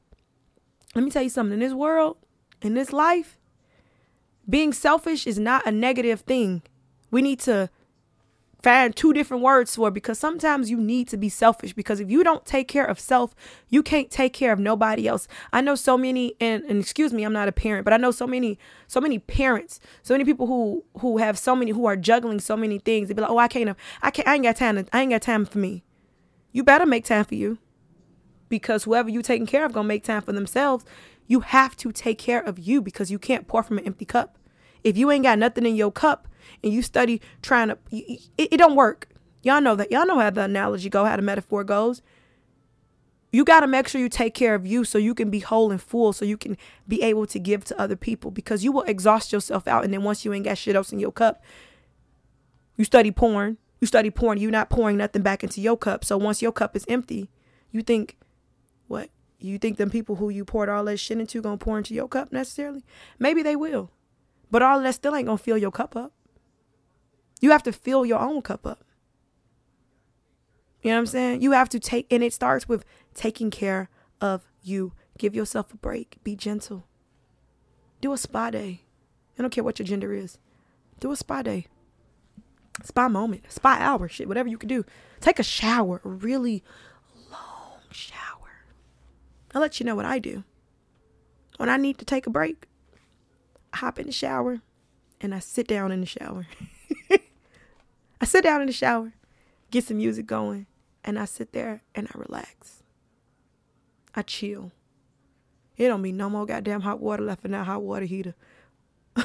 Let 0.94 1.04
me 1.04 1.10
tell 1.10 1.22
you 1.22 1.28
something. 1.28 1.54
In 1.54 1.60
this 1.60 1.74
world, 1.74 2.16
in 2.62 2.74
this 2.74 2.92
life, 2.92 3.38
being 4.48 4.72
selfish 4.72 5.26
is 5.26 5.38
not 5.38 5.66
a 5.66 5.70
negative 5.70 6.20
thing. 6.20 6.62
We 7.10 7.20
need 7.20 7.40
to 7.40 7.68
find 8.62 8.96
two 8.96 9.12
different 9.12 9.42
words 9.42 9.76
for 9.76 9.90
because 9.90 10.18
sometimes 10.18 10.70
you 10.70 10.78
need 10.78 11.08
to 11.08 11.16
be 11.16 11.28
selfish 11.28 11.72
because 11.72 12.00
if 12.00 12.10
you 12.10 12.24
don't 12.24 12.44
take 12.44 12.68
care 12.68 12.84
of 12.84 12.98
self, 12.98 13.34
you 13.68 13.82
can't 13.82 14.10
take 14.10 14.32
care 14.32 14.52
of 14.52 14.58
nobody 14.58 15.06
else. 15.06 15.28
I 15.52 15.60
know 15.60 15.74
so 15.74 15.96
many 15.96 16.34
and, 16.40 16.64
and 16.64 16.80
excuse 16.80 17.12
me, 17.12 17.22
I'm 17.22 17.32
not 17.32 17.48
a 17.48 17.52
parent, 17.52 17.84
but 17.84 17.92
I 17.92 17.96
know 17.96 18.10
so 18.10 18.26
many 18.26 18.58
so 18.88 19.00
many 19.00 19.18
parents, 19.18 19.80
so 20.02 20.14
many 20.14 20.24
people 20.24 20.46
who 20.46 20.84
who 21.00 21.18
have 21.18 21.38
so 21.38 21.54
many 21.54 21.70
who 21.70 21.86
are 21.86 21.96
juggling 21.96 22.40
so 22.40 22.56
many 22.56 22.78
things. 22.78 23.08
They 23.08 23.14
be 23.14 23.22
like, 23.22 23.30
"Oh, 23.30 23.38
I 23.38 23.48
can't 23.48 23.76
I 24.02 24.10
can't 24.10 24.28
I 24.28 24.34
ain't 24.34 24.44
got 24.44 24.56
time 24.56 24.76
to, 24.76 24.86
I 24.92 25.02
ain't 25.02 25.10
got 25.10 25.22
time 25.22 25.44
for 25.44 25.58
me." 25.58 25.84
You 26.52 26.64
better 26.64 26.86
make 26.86 27.04
time 27.04 27.24
for 27.24 27.34
you. 27.34 27.58
Because 28.48 28.84
whoever 28.84 29.10
you 29.10 29.22
taking 29.22 29.46
care 29.46 29.66
of 29.66 29.74
to 29.74 29.82
make 29.82 30.04
time 30.04 30.22
for 30.22 30.32
themselves. 30.32 30.84
You 31.26 31.40
have 31.40 31.76
to 31.78 31.92
take 31.92 32.18
care 32.18 32.40
of 32.40 32.58
you 32.58 32.80
because 32.80 33.10
you 33.10 33.18
can't 33.18 33.46
pour 33.46 33.62
from 33.62 33.78
an 33.78 33.84
empty 33.84 34.04
cup. 34.04 34.38
If 34.84 34.96
you 34.96 35.10
ain't 35.10 35.24
got 35.24 35.38
nothing 35.38 35.66
in 35.66 35.76
your 35.76 35.92
cup, 35.92 36.28
and 36.62 36.72
you 36.72 36.82
study 36.82 37.20
trying 37.42 37.68
to, 37.68 37.78
it, 37.90 38.28
it 38.36 38.56
don't 38.56 38.76
work. 38.76 39.08
Y'all 39.42 39.60
know 39.60 39.76
that. 39.76 39.90
Y'all 39.90 40.06
know 40.06 40.18
how 40.18 40.30
the 40.30 40.42
analogy 40.42 40.88
go, 40.88 41.04
how 41.04 41.16
the 41.16 41.22
metaphor 41.22 41.64
goes. 41.64 42.02
You 43.32 43.44
got 43.44 43.60
to 43.60 43.66
make 43.66 43.88
sure 43.88 44.00
you 44.00 44.08
take 44.08 44.34
care 44.34 44.54
of 44.54 44.66
you 44.66 44.84
so 44.84 44.98
you 44.98 45.14
can 45.14 45.30
be 45.30 45.40
whole 45.40 45.70
and 45.70 45.80
full, 45.80 46.12
so 46.12 46.24
you 46.24 46.36
can 46.36 46.56
be 46.88 47.02
able 47.02 47.26
to 47.26 47.38
give 47.38 47.64
to 47.66 47.80
other 47.80 47.96
people 47.96 48.30
because 48.30 48.64
you 48.64 48.72
will 48.72 48.82
exhaust 48.82 49.32
yourself 49.32 49.68
out. 49.68 49.84
And 49.84 49.92
then 49.92 50.02
once 50.02 50.24
you 50.24 50.32
ain't 50.32 50.44
got 50.44 50.58
shit 50.58 50.74
else 50.74 50.92
in 50.92 50.98
your 50.98 51.12
cup, 51.12 51.42
you 52.76 52.84
study 52.84 53.10
porn. 53.10 53.58
You 53.80 53.86
study 53.86 54.10
porn, 54.10 54.38
you're 54.38 54.50
not 54.50 54.70
pouring 54.70 54.96
nothing 54.96 55.20
back 55.20 55.44
into 55.44 55.60
your 55.60 55.76
cup. 55.76 56.02
So 56.02 56.16
once 56.16 56.40
your 56.40 56.52
cup 56.52 56.74
is 56.74 56.86
empty, 56.88 57.28
you 57.70 57.82
think, 57.82 58.16
what? 58.86 59.10
You 59.38 59.58
think 59.58 59.76
them 59.76 59.90
people 59.90 60.16
who 60.16 60.30
you 60.30 60.46
poured 60.46 60.70
all 60.70 60.84
that 60.84 60.96
shit 60.96 61.20
into 61.20 61.42
gonna 61.42 61.58
pour 61.58 61.76
into 61.76 61.92
your 61.92 62.08
cup 62.08 62.32
necessarily? 62.32 62.82
Maybe 63.18 63.42
they 63.42 63.54
will. 63.54 63.90
But 64.50 64.62
all 64.62 64.78
of 64.78 64.84
that 64.84 64.94
still 64.94 65.14
ain't 65.14 65.26
gonna 65.26 65.38
fill 65.38 65.58
your 65.58 65.70
cup 65.70 65.96
up. 65.96 66.12
You 67.40 67.50
have 67.50 67.62
to 67.64 67.72
fill 67.72 68.06
your 68.06 68.20
own 68.20 68.42
cup 68.42 68.66
up. 68.66 68.84
You 70.82 70.90
know 70.90 70.96
what 70.96 71.00
I'm 71.00 71.06
saying? 71.06 71.42
You 71.42 71.52
have 71.52 71.68
to 71.70 71.80
take, 71.80 72.06
and 72.12 72.22
it 72.22 72.32
starts 72.32 72.68
with 72.68 72.84
taking 73.14 73.50
care 73.50 73.90
of 74.20 74.46
you. 74.62 74.92
Give 75.18 75.34
yourself 75.34 75.72
a 75.72 75.76
break. 75.76 76.18
Be 76.22 76.36
gentle. 76.36 76.86
Do 78.00 78.12
a 78.12 78.18
spa 78.18 78.50
day. 78.50 78.82
I 79.38 79.42
don't 79.42 79.50
care 79.50 79.64
what 79.64 79.78
your 79.78 79.86
gender 79.86 80.12
is. 80.12 80.38
Do 81.00 81.10
a 81.10 81.16
spa 81.16 81.42
day. 81.42 81.66
Spa 82.82 83.08
moment, 83.08 83.50
spa 83.50 83.76
hour, 83.80 84.06
shit, 84.08 84.28
whatever 84.28 84.48
you 84.48 84.58
can 84.58 84.68
do. 84.68 84.84
Take 85.20 85.38
a 85.38 85.42
shower, 85.42 86.00
a 86.04 86.08
really 86.08 86.62
long 87.30 87.80
shower. 87.90 88.66
I'll 89.54 89.62
let 89.62 89.80
you 89.80 89.86
know 89.86 89.96
what 89.96 90.04
I 90.04 90.18
do. 90.18 90.44
When 91.56 91.70
I 91.70 91.78
need 91.78 91.96
to 91.98 92.04
take 92.04 92.26
a 92.26 92.30
break, 92.30 92.66
hop 93.76 93.98
in 93.98 94.06
the 94.06 94.12
shower 94.12 94.60
and 95.20 95.34
I 95.34 95.38
sit 95.38 95.66
down 95.66 95.92
in 95.92 96.00
the 96.00 96.06
shower. 96.06 96.46
I 98.20 98.24
sit 98.24 98.44
down 98.44 98.60
in 98.60 98.66
the 98.66 98.72
shower, 98.72 99.12
get 99.70 99.84
some 99.84 99.98
music 99.98 100.26
going, 100.26 100.66
and 101.04 101.18
I 101.18 101.24
sit 101.24 101.52
there 101.52 101.82
and 101.94 102.08
I 102.08 102.18
relax. 102.18 102.82
I 104.14 104.22
chill. 104.22 104.72
It 105.76 105.88
don't 105.88 106.02
be 106.02 106.12
no 106.12 106.30
more 106.30 106.46
goddamn 106.46 106.80
hot 106.80 107.00
water 107.00 107.22
left 107.22 107.44
in 107.44 107.50
that 107.52 107.66
hot 107.66 107.82
water 107.82 108.06
heater. 108.06 108.34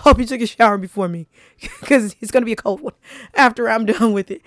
Hope 0.00 0.18
you 0.18 0.26
took 0.26 0.40
a 0.40 0.46
shower 0.46 0.78
before 0.78 1.08
me, 1.08 1.28
because 1.80 2.16
it's 2.20 2.30
gonna 2.30 2.46
be 2.46 2.52
a 2.52 2.56
cold 2.56 2.80
one 2.80 2.94
after 3.34 3.68
I'm 3.68 3.86
done 3.86 4.12
with 4.12 4.30
it. 4.30 4.42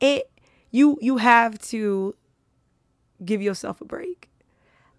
It 0.00 0.30
you 0.70 0.98
you 1.00 1.18
have 1.18 1.58
to 1.68 2.14
give 3.24 3.40
yourself 3.40 3.80
a 3.80 3.84
break. 3.84 4.30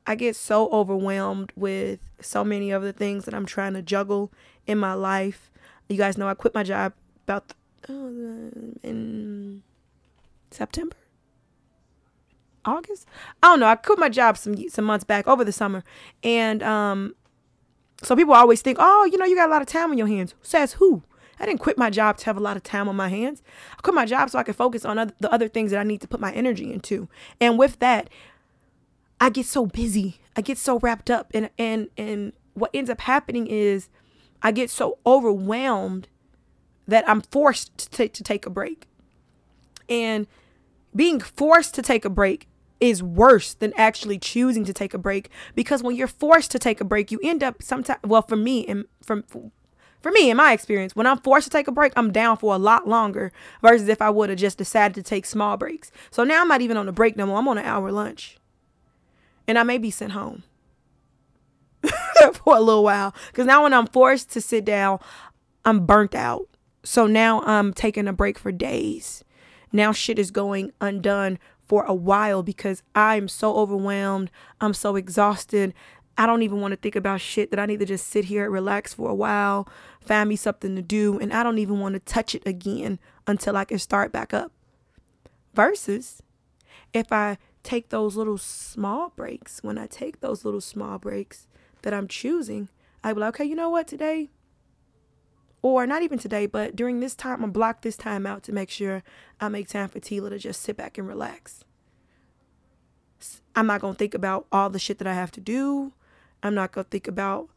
I 0.07 0.15
get 0.15 0.35
so 0.35 0.69
overwhelmed 0.69 1.51
with 1.55 1.99
so 2.19 2.43
many 2.43 2.71
of 2.71 2.83
the 2.83 2.93
things 2.93 3.25
that 3.25 3.33
I'm 3.33 3.45
trying 3.45 3.73
to 3.73 3.81
juggle 3.81 4.31
in 4.67 4.77
my 4.77 4.93
life. 4.93 5.51
You 5.89 5.97
guys 5.97 6.17
know 6.17 6.27
I 6.27 6.33
quit 6.33 6.53
my 6.53 6.63
job 6.63 6.93
about 7.27 7.53
oh, 7.89 8.07
in 8.83 9.63
September, 10.51 10.95
August. 12.63 13.07
I 13.41 13.47
don't 13.47 13.59
know. 13.59 13.67
I 13.67 13.75
quit 13.75 13.99
my 13.99 14.09
job 14.09 14.37
some 14.37 14.69
some 14.69 14.85
months 14.85 15.03
back 15.03 15.27
over 15.27 15.43
the 15.43 15.51
summer, 15.51 15.83
and 16.23 16.61
um, 16.63 17.15
so 18.01 18.15
people 18.15 18.33
always 18.33 18.61
think, 18.61 18.77
oh, 18.79 19.05
you 19.11 19.17
know, 19.17 19.25
you 19.25 19.35
got 19.35 19.49
a 19.49 19.51
lot 19.51 19.61
of 19.61 19.67
time 19.67 19.91
on 19.91 19.97
your 19.97 20.07
hands. 20.07 20.35
Says 20.41 20.73
who? 20.73 21.03
I 21.39 21.45
didn't 21.45 21.59
quit 21.59 21.77
my 21.77 21.89
job 21.89 22.17
to 22.17 22.25
have 22.25 22.37
a 22.37 22.41
lot 22.41 22.55
of 22.55 22.63
time 22.63 22.87
on 22.87 22.95
my 22.95 23.09
hands. 23.09 23.41
I 23.77 23.81
quit 23.81 23.93
my 23.93 24.05
job 24.05 24.29
so 24.29 24.39
I 24.39 24.43
could 24.43 24.55
focus 24.55 24.85
on 24.85 24.97
other, 24.97 25.13
the 25.19 25.31
other 25.31 25.47
things 25.47 25.71
that 25.71 25.79
I 25.79 25.83
need 25.83 26.01
to 26.01 26.07
put 26.07 26.21
my 26.21 26.31
energy 26.31 26.71
into. 26.71 27.09
And 27.41 27.59
with 27.59 27.79
that, 27.79 28.09
I 29.19 29.29
get 29.29 29.45
so 29.45 29.65
busy. 29.65 30.19
I 30.35 30.41
get 30.41 30.57
so 30.57 30.79
wrapped 30.79 31.09
up 31.09 31.31
and 31.33 31.49
and 31.57 31.89
and 31.97 32.33
what 32.53 32.71
ends 32.73 32.89
up 32.89 33.01
happening 33.01 33.47
is 33.47 33.89
I 34.41 34.51
get 34.51 34.69
so 34.69 34.99
overwhelmed 35.05 36.07
that 36.87 37.07
I'm 37.09 37.21
forced 37.21 37.77
to, 37.77 37.89
t- 37.89 38.09
to 38.09 38.23
take 38.23 38.45
a 38.45 38.49
break. 38.49 38.87
And 39.89 40.27
being 40.95 41.19
forced 41.19 41.73
to 41.75 41.81
take 41.81 42.05
a 42.05 42.09
break 42.09 42.47
is 42.79 43.01
worse 43.01 43.53
than 43.53 43.73
actually 43.75 44.19
choosing 44.19 44.65
to 44.65 44.73
take 44.73 44.93
a 44.93 44.97
break 44.97 45.29
because 45.55 45.81
when 45.81 45.95
you're 45.95 46.07
forced 46.07 46.51
to 46.51 46.59
take 46.59 46.81
a 46.81 46.85
break, 46.85 47.11
you 47.11 47.19
end 47.23 47.43
up 47.43 47.61
sometimes 47.61 47.99
well 48.03 48.21
for 48.21 48.35
me 48.35 48.65
and 48.67 48.85
from 49.01 49.23
for 50.01 50.11
me 50.11 50.29
in 50.29 50.37
my 50.37 50.53
experience, 50.53 50.95
when 50.95 51.07
I'm 51.07 51.17
forced 51.17 51.45
to 51.45 51.49
take 51.49 51.67
a 51.67 51.71
break, 51.71 51.91
I'm 51.95 52.11
down 52.11 52.37
for 52.37 52.53
a 52.53 52.59
lot 52.59 52.87
longer 52.87 53.31
versus 53.63 53.87
if 53.87 54.03
I 54.03 54.11
would 54.11 54.29
have 54.29 54.37
just 54.37 54.59
decided 54.59 54.93
to 54.93 55.01
take 55.01 55.25
small 55.25 55.57
breaks. 55.57 55.91
So 56.11 56.23
now 56.23 56.41
I'm 56.41 56.47
not 56.47 56.61
even 56.61 56.77
on 56.77 56.87
a 56.87 56.91
break 56.91 57.17
no 57.17 57.25
more. 57.25 57.39
I'm 57.39 57.47
on 57.47 57.57
an 57.57 57.65
hour 57.65 57.91
lunch. 57.91 58.37
And 59.47 59.59
I 59.59 59.63
may 59.63 59.77
be 59.77 59.91
sent 59.91 60.13
home 60.13 60.43
for 62.33 62.55
a 62.55 62.61
little 62.61 62.83
while. 62.83 63.13
Because 63.27 63.45
now 63.45 63.63
when 63.63 63.73
I'm 63.73 63.87
forced 63.87 64.31
to 64.31 64.41
sit 64.41 64.65
down, 64.65 64.99
I'm 65.63 65.85
burnt 65.85 66.15
out. 66.15 66.47
So 66.83 67.07
now 67.07 67.41
I'm 67.41 67.73
taking 67.73 68.07
a 68.07 68.13
break 68.13 68.37
for 68.37 68.51
days. 68.51 69.23
Now 69.71 69.91
shit 69.91 70.19
is 70.19 70.31
going 70.31 70.71
undone 70.79 71.39
for 71.67 71.83
a 71.83 71.93
while 71.93 72.43
because 72.43 72.83
I'm 72.93 73.27
so 73.27 73.55
overwhelmed. 73.55 74.31
I'm 74.61 74.73
so 74.73 74.95
exhausted. 74.95 75.73
I 76.17 76.25
don't 76.25 76.43
even 76.43 76.61
want 76.61 76.71
to 76.71 76.77
think 76.77 76.95
about 76.95 77.21
shit 77.21 77.51
that 77.51 77.59
I 77.59 77.65
need 77.65 77.79
to 77.79 77.85
just 77.85 78.07
sit 78.07 78.25
here 78.25 78.45
and 78.45 78.53
relax 78.53 78.93
for 78.93 79.09
a 79.09 79.15
while, 79.15 79.67
find 79.99 80.29
me 80.29 80.37
something 80.37 80.75
to 80.75 80.81
do, 80.81 81.19
and 81.19 81.33
I 81.33 81.43
don't 81.43 81.57
even 81.57 81.79
want 81.79 81.93
to 81.93 81.99
touch 81.99 82.33
it 82.33 82.43
again 82.45 82.99
until 83.27 83.57
I 83.57 83.65
can 83.65 83.79
start 83.79 84.11
back 84.11 84.33
up. 84.33 84.51
Versus 85.53 86.21
if 86.93 87.11
I 87.11 87.37
take 87.65 87.89
those 87.89 88.15
little 88.15 88.37
small 88.37 89.11
breaks, 89.15 89.61
when 89.61 89.77
I 89.77 89.87
take 89.87 90.21
those 90.21 90.45
little 90.45 90.61
small 90.61 90.97
breaks 90.97 91.47
that 91.81 91.93
I'm 91.93 92.07
choosing, 92.07 92.69
I 93.03 93.11
be 93.13 93.19
like, 93.19 93.35
okay, 93.35 93.45
you 93.45 93.55
know 93.55 93.69
what, 93.69 93.87
today, 93.87 94.29
or 95.61 95.87
not 95.87 96.03
even 96.03 96.19
today, 96.19 96.45
but 96.45 96.75
during 96.75 96.99
this 96.99 97.15
time, 97.15 97.43
I'm 97.43 97.51
block 97.51 97.81
this 97.81 97.97
time 97.97 98.25
out 98.25 98.43
to 98.43 98.53
make 98.53 98.69
sure 98.69 99.03
I 99.41 99.49
make 99.49 99.67
time 99.67 99.89
for 99.89 99.99
Tila 99.99 100.29
to 100.29 100.37
just 100.37 100.61
sit 100.61 100.77
back 100.77 100.97
and 100.97 101.07
relax. 101.07 101.63
I'm 103.55 103.67
not 103.67 103.81
gonna 103.81 103.95
think 103.95 104.13
about 104.13 104.45
all 104.51 104.69
the 104.69 104.79
shit 104.79 104.99
that 104.99 105.07
I 105.07 105.15
have 105.15 105.31
to 105.31 105.41
do. 105.41 105.93
I'm 106.43 106.53
not 106.53 106.71
gonna 106.71 106.83
think 106.83 107.07
about 107.07 107.49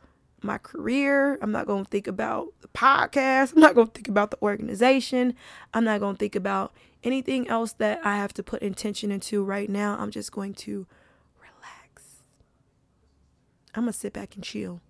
my 0.43 0.57
career. 0.57 1.39
I'm 1.43 1.53
not 1.53 1.67
gonna 1.67 1.85
think 1.85 2.07
about 2.07 2.55
the 2.61 2.69
podcast. 2.69 3.55
I'm 3.55 3.61
not 3.61 3.75
gonna 3.75 3.89
think 3.89 4.09
about 4.09 4.31
the 4.31 4.41
organization. 4.41 5.35
I'm 5.75 5.85
not 5.85 6.01
gonna 6.01 6.17
think 6.17 6.35
about 6.35 6.73
anything 7.03 7.49
else 7.49 7.73
that 7.75 8.05
I 8.05 8.17
have 8.17 8.33
to 8.35 8.43
put 8.43 8.63
intention 8.63 9.11
into 9.11 9.45
right 9.45 9.69
now. 9.69 9.97
I'm 9.99 10.11
just 10.11 10.33
going 10.33 10.55
to 10.55 10.87
relax. 11.41 12.23
I'm 13.75 13.83
gonna 13.83 13.93
sit 13.93 14.13
back 14.13 14.35
and 14.35 14.45
chill. 14.45 14.81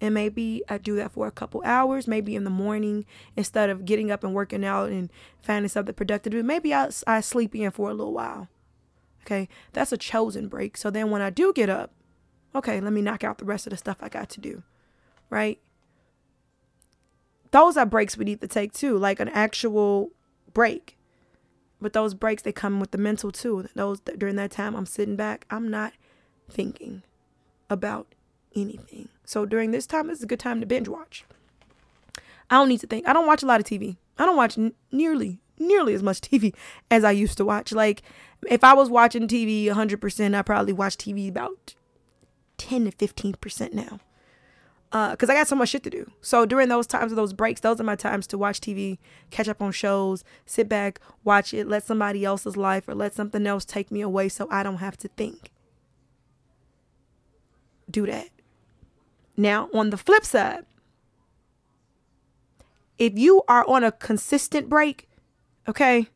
And 0.00 0.14
maybe 0.14 0.62
I 0.68 0.78
do 0.78 0.96
that 0.96 1.12
for 1.12 1.26
a 1.26 1.30
couple 1.30 1.62
hours, 1.62 2.08
maybe 2.08 2.34
in 2.34 2.44
the 2.44 2.50
morning, 2.50 3.04
instead 3.36 3.68
of 3.68 3.84
getting 3.84 4.10
up 4.10 4.24
and 4.24 4.32
working 4.32 4.64
out 4.64 4.88
and 4.88 5.10
finding 5.42 5.68
something 5.68 5.94
productive 5.94 6.32
to 6.32 6.38
do. 6.38 6.42
Maybe 6.42 6.72
I, 6.72 6.88
I 7.06 7.20
sleep 7.20 7.54
in 7.54 7.70
for 7.70 7.90
a 7.90 7.94
little 7.94 8.14
while. 8.14 8.48
Okay, 9.22 9.48
that's 9.74 9.92
a 9.92 9.98
chosen 9.98 10.48
break. 10.48 10.78
So 10.78 10.90
then 10.90 11.10
when 11.10 11.20
I 11.20 11.28
do 11.28 11.52
get 11.52 11.68
up, 11.68 11.92
okay, 12.54 12.80
let 12.80 12.94
me 12.94 13.02
knock 13.02 13.22
out 13.22 13.36
the 13.36 13.44
rest 13.44 13.66
of 13.66 13.72
the 13.72 13.76
stuff 13.76 13.98
I 14.00 14.08
got 14.08 14.30
to 14.30 14.40
do. 14.40 14.62
Right? 15.28 15.60
Those 17.50 17.76
are 17.76 17.84
breaks 17.84 18.16
we 18.16 18.24
need 18.24 18.40
to 18.40 18.48
take 18.48 18.72
too, 18.72 18.96
like 18.96 19.20
an 19.20 19.28
actual 19.28 20.12
break. 20.54 20.96
But 21.80 21.92
those 21.92 22.14
breaks, 22.14 22.42
they 22.42 22.52
come 22.52 22.80
with 22.80 22.90
the 22.90 22.98
mental 22.98 23.30
too. 23.32 23.68
Those 23.74 24.00
during 24.00 24.36
that 24.36 24.50
time, 24.50 24.74
I'm 24.74 24.86
sitting 24.86 25.16
back, 25.16 25.46
I'm 25.50 25.70
not 25.70 25.92
thinking 26.50 27.02
about 27.68 28.06
anything. 28.54 29.08
So 29.24 29.46
during 29.46 29.70
this 29.70 29.86
time, 29.86 30.10
it's 30.10 30.22
a 30.22 30.26
good 30.26 30.40
time 30.40 30.60
to 30.60 30.66
binge 30.66 30.88
watch. 30.88 31.24
I 32.50 32.56
don't 32.56 32.68
need 32.68 32.80
to 32.80 32.86
think. 32.86 33.08
I 33.08 33.12
don't 33.12 33.26
watch 33.26 33.42
a 33.42 33.46
lot 33.46 33.60
of 33.60 33.66
TV. 33.66 33.96
I 34.18 34.26
don't 34.26 34.36
watch 34.36 34.58
n- 34.58 34.74
nearly 34.90 35.38
nearly 35.60 35.94
as 35.94 36.02
much 36.02 36.20
TV 36.22 36.54
as 36.90 37.04
I 37.04 37.12
used 37.12 37.36
to 37.38 37.44
watch. 37.44 37.72
Like 37.72 38.02
if 38.48 38.64
I 38.64 38.74
was 38.74 38.88
watching 38.88 39.28
TV 39.28 39.66
100%, 39.66 40.34
I 40.34 40.42
probably 40.42 40.72
watch 40.72 40.96
TV 40.96 41.28
about 41.28 41.74
10 42.58 42.90
to 42.90 42.92
15% 42.92 43.72
now. 43.72 44.00
Uh, 44.92 45.14
cause 45.14 45.30
I 45.30 45.34
got 45.34 45.46
so 45.46 45.54
much 45.54 45.68
shit 45.68 45.84
to 45.84 45.90
do. 45.90 46.10
So 46.20 46.44
during 46.44 46.68
those 46.68 46.86
times 46.86 47.12
of 47.12 47.16
those 47.16 47.32
breaks, 47.32 47.60
those 47.60 47.80
are 47.80 47.84
my 47.84 47.94
times 47.94 48.26
to 48.28 48.38
watch 48.38 48.60
TV, 48.60 48.98
catch 49.30 49.48
up 49.48 49.62
on 49.62 49.70
shows, 49.70 50.24
sit 50.46 50.68
back, 50.68 51.00
watch 51.22 51.54
it, 51.54 51.68
let 51.68 51.84
somebody 51.84 52.24
else's 52.24 52.56
life 52.56 52.88
or 52.88 52.94
let 52.94 53.14
something 53.14 53.46
else 53.46 53.64
take 53.64 53.92
me 53.92 54.00
away 54.00 54.28
so 54.28 54.48
I 54.50 54.64
don't 54.64 54.78
have 54.78 54.96
to 54.98 55.08
think. 55.08 55.52
Do 57.88 58.04
that. 58.06 58.30
Now, 59.36 59.68
on 59.72 59.90
the 59.90 59.96
flip 59.96 60.24
side, 60.24 60.66
if 62.98 63.16
you 63.16 63.42
are 63.48 63.66
on 63.68 63.84
a 63.84 63.92
consistent 63.92 64.68
break, 64.68 65.08
okay, 65.68 66.08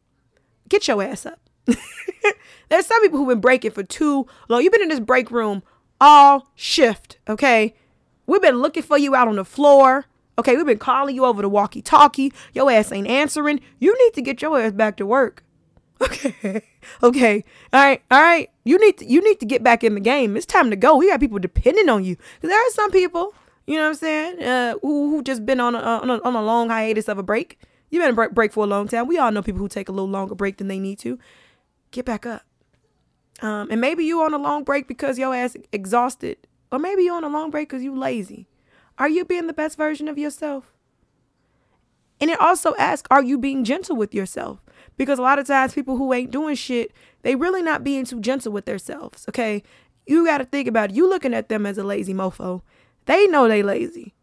get 0.68 0.86
your 0.86 1.02
ass 1.02 1.26
up. 1.26 1.40
There's 2.68 2.86
some 2.86 3.00
people 3.02 3.18
who've 3.18 3.28
been 3.28 3.40
breaking 3.40 3.70
for 3.70 3.82
too 3.82 4.26
long. 4.48 4.62
You've 4.62 4.72
been 4.72 4.82
in 4.82 4.88
this 4.88 5.00
break 5.00 5.30
room 5.30 5.62
all 6.00 6.50
shift, 6.54 7.18
okay? 7.28 7.74
We've 8.26 8.42
been 8.42 8.60
looking 8.60 8.82
for 8.82 8.98
you 8.98 9.14
out 9.14 9.28
on 9.28 9.36
the 9.36 9.44
floor. 9.44 10.06
Okay, 10.38 10.56
we've 10.56 10.66
been 10.66 10.78
calling 10.78 11.14
you 11.14 11.24
over 11.24 11.42
the 11.42 11.48
walkie 11.48 11.82
talkie. 11.82 12.32
Your 12.52 12.70
ass 12.70 12.90
ain't 12.90 13.06
answering. 13.06 13.60
You 13.78 13.96
need 14.04 14.14
to 14.14 14.22
get 14.22 14.42
your 14.42 14.60
ass 14.60 14.72
back 14.72 14.96
to 14.98 15.06
work. 15.06 15.44
Okay. 16.00 16.62
Okay. 17.02 17.44
All 17.72 17.82
right. 17.82 18.02
All 18.10 18.20
right. 18.20 18.50
You 18.64 18.78
need 18.78 18.98
to 18.98 19.06
you 19.06 19.22
need 19.22 19.40
to 19.40 19.46
get 19.46 19.62
back 19.62 19.82
in 19.84 19.94
the 19.94 20.00
game. 20.00 20.36
It's 20.36 20.44
time 20.44 20.68
to 20.70 20.76
go. 20.76 20.96
We 20.96 21.08
got 21.08 21.20
people 21.20 21.38
depending 21.38 21.88
on 21.88 22.04
you. 22.04 22.16
There 22.42 22.58
are 22.58 22.70
some 22.70 22.90
people, 22.90 23.32
you 23.66 23.76
know 23.76 23.84
what 23.84 23.88
I'm 23.88 23.94
saying, 23.94 24.42
uh, 24.42 24.74
who 24.82 25.10
who 25.10 25.22
just 25.22 25.46
been 25.46 25.60
on 25.60 25.74
a, 25.74 25.78
on 25.78 26.10
a, 26.10 26.20
on 26.22 26.34
a 26.34 26.42
long 26.42 26.68
hiatus 26.68 27.08
of 27.08 27.16
a 27.16 27.22
break. 27.22 27.58
You've 27.90 28.02
been 28.02 28.10
a 28.10 28.14
break, 28.14 28.32
break 28.32 28.52
for 28.52 28.64
a 28.64 28.66
long 28.66 28.88
time. 28.88 29.06
We 29.06 29.18
all 29.18 29.30
know 29.30 29.40
people 29.40 29.60
who 29.60 29.68
take 29.68 29.88
a 29.88 29.92
little 29.92 30.08
longer 30.08 30.34
break 30.34 30.58
than 30.58 30.68
they 30.68 30.78
need 30.78 30.98
to. 31.00 31.18
Get 31.90 32.04
back 32.04 32.26
up. 32.26 32.42
Um, 33.40 33.68
and 33.70 33.80
maybe 33.80 34.04
you 34.04 34.20
on 34.22 34.34
a 34.34 34.38
long 34.38 34.64
break 34.64 34.88
because 34.88 35.18
your 35.18 35.34
ass 35.34 35.56
exhausted, 35.72 36.38
or 36.74 36.78
maybe 36.78 37.04
you're 37.04 37.16
on 37.16 37.24
a 37.24 37.28
long 37.28 37.50
break 37.50 37.68
because 37.68 37.84
you 37.84 37.96
lazy. 37.96 38.48
Are 38.98 39.08
you 39.08 39.24
being 39.24 39.46
the 39.46 39.52
best 39.52 39.76
version 39.76 40.08
of 40.08 40.18
yourself? 40.18 40.72
And 42.20 42.30
it 42.30 42.40
also 42.40 42.74
asks, 42.76 43.06
are 43.10 43.22
you 43.22 43.38
being 43.38 43.64
gentle 43.64 43.96
with 43.96 44.14
yourself? 44.14 44.60
Because 44.96 45.18
a 45.18 45.22
lot 45.22 45.38
of 45.38 45.46
times 45.46 45.74
people 45.74 45.96
who 45.96 46.12
ain't 46.12 46.30
doing 46.30 46.54
shit, 46.54 46.92
they 47.22 47.34
really 47.34 47.62
not 47.62 47.84
being 47.84 48.04
too 48.04 48.20
gentle 48.20 48.52
with 48.52 48.64
themselves. 48.64 49.24
Okay. 49.28 49.62
You 50.06 50.24
got 50.24 50.38
to 50.38 50.44
think 50.44 50.68
about 50.68 50.90
it. 50.90 50.96
You 50.96 51.08
looking 51.08 51.34
at 51.34 51.48
them 51.48 51.64
as 51.64 51.78
a 51.78 51.84
lazy 51.84 52.12
mofo. 52.12 52.62
They 53.06 53.26
know 53.26 53.48
they 53.48 53.62
lazy. 53.62 54.14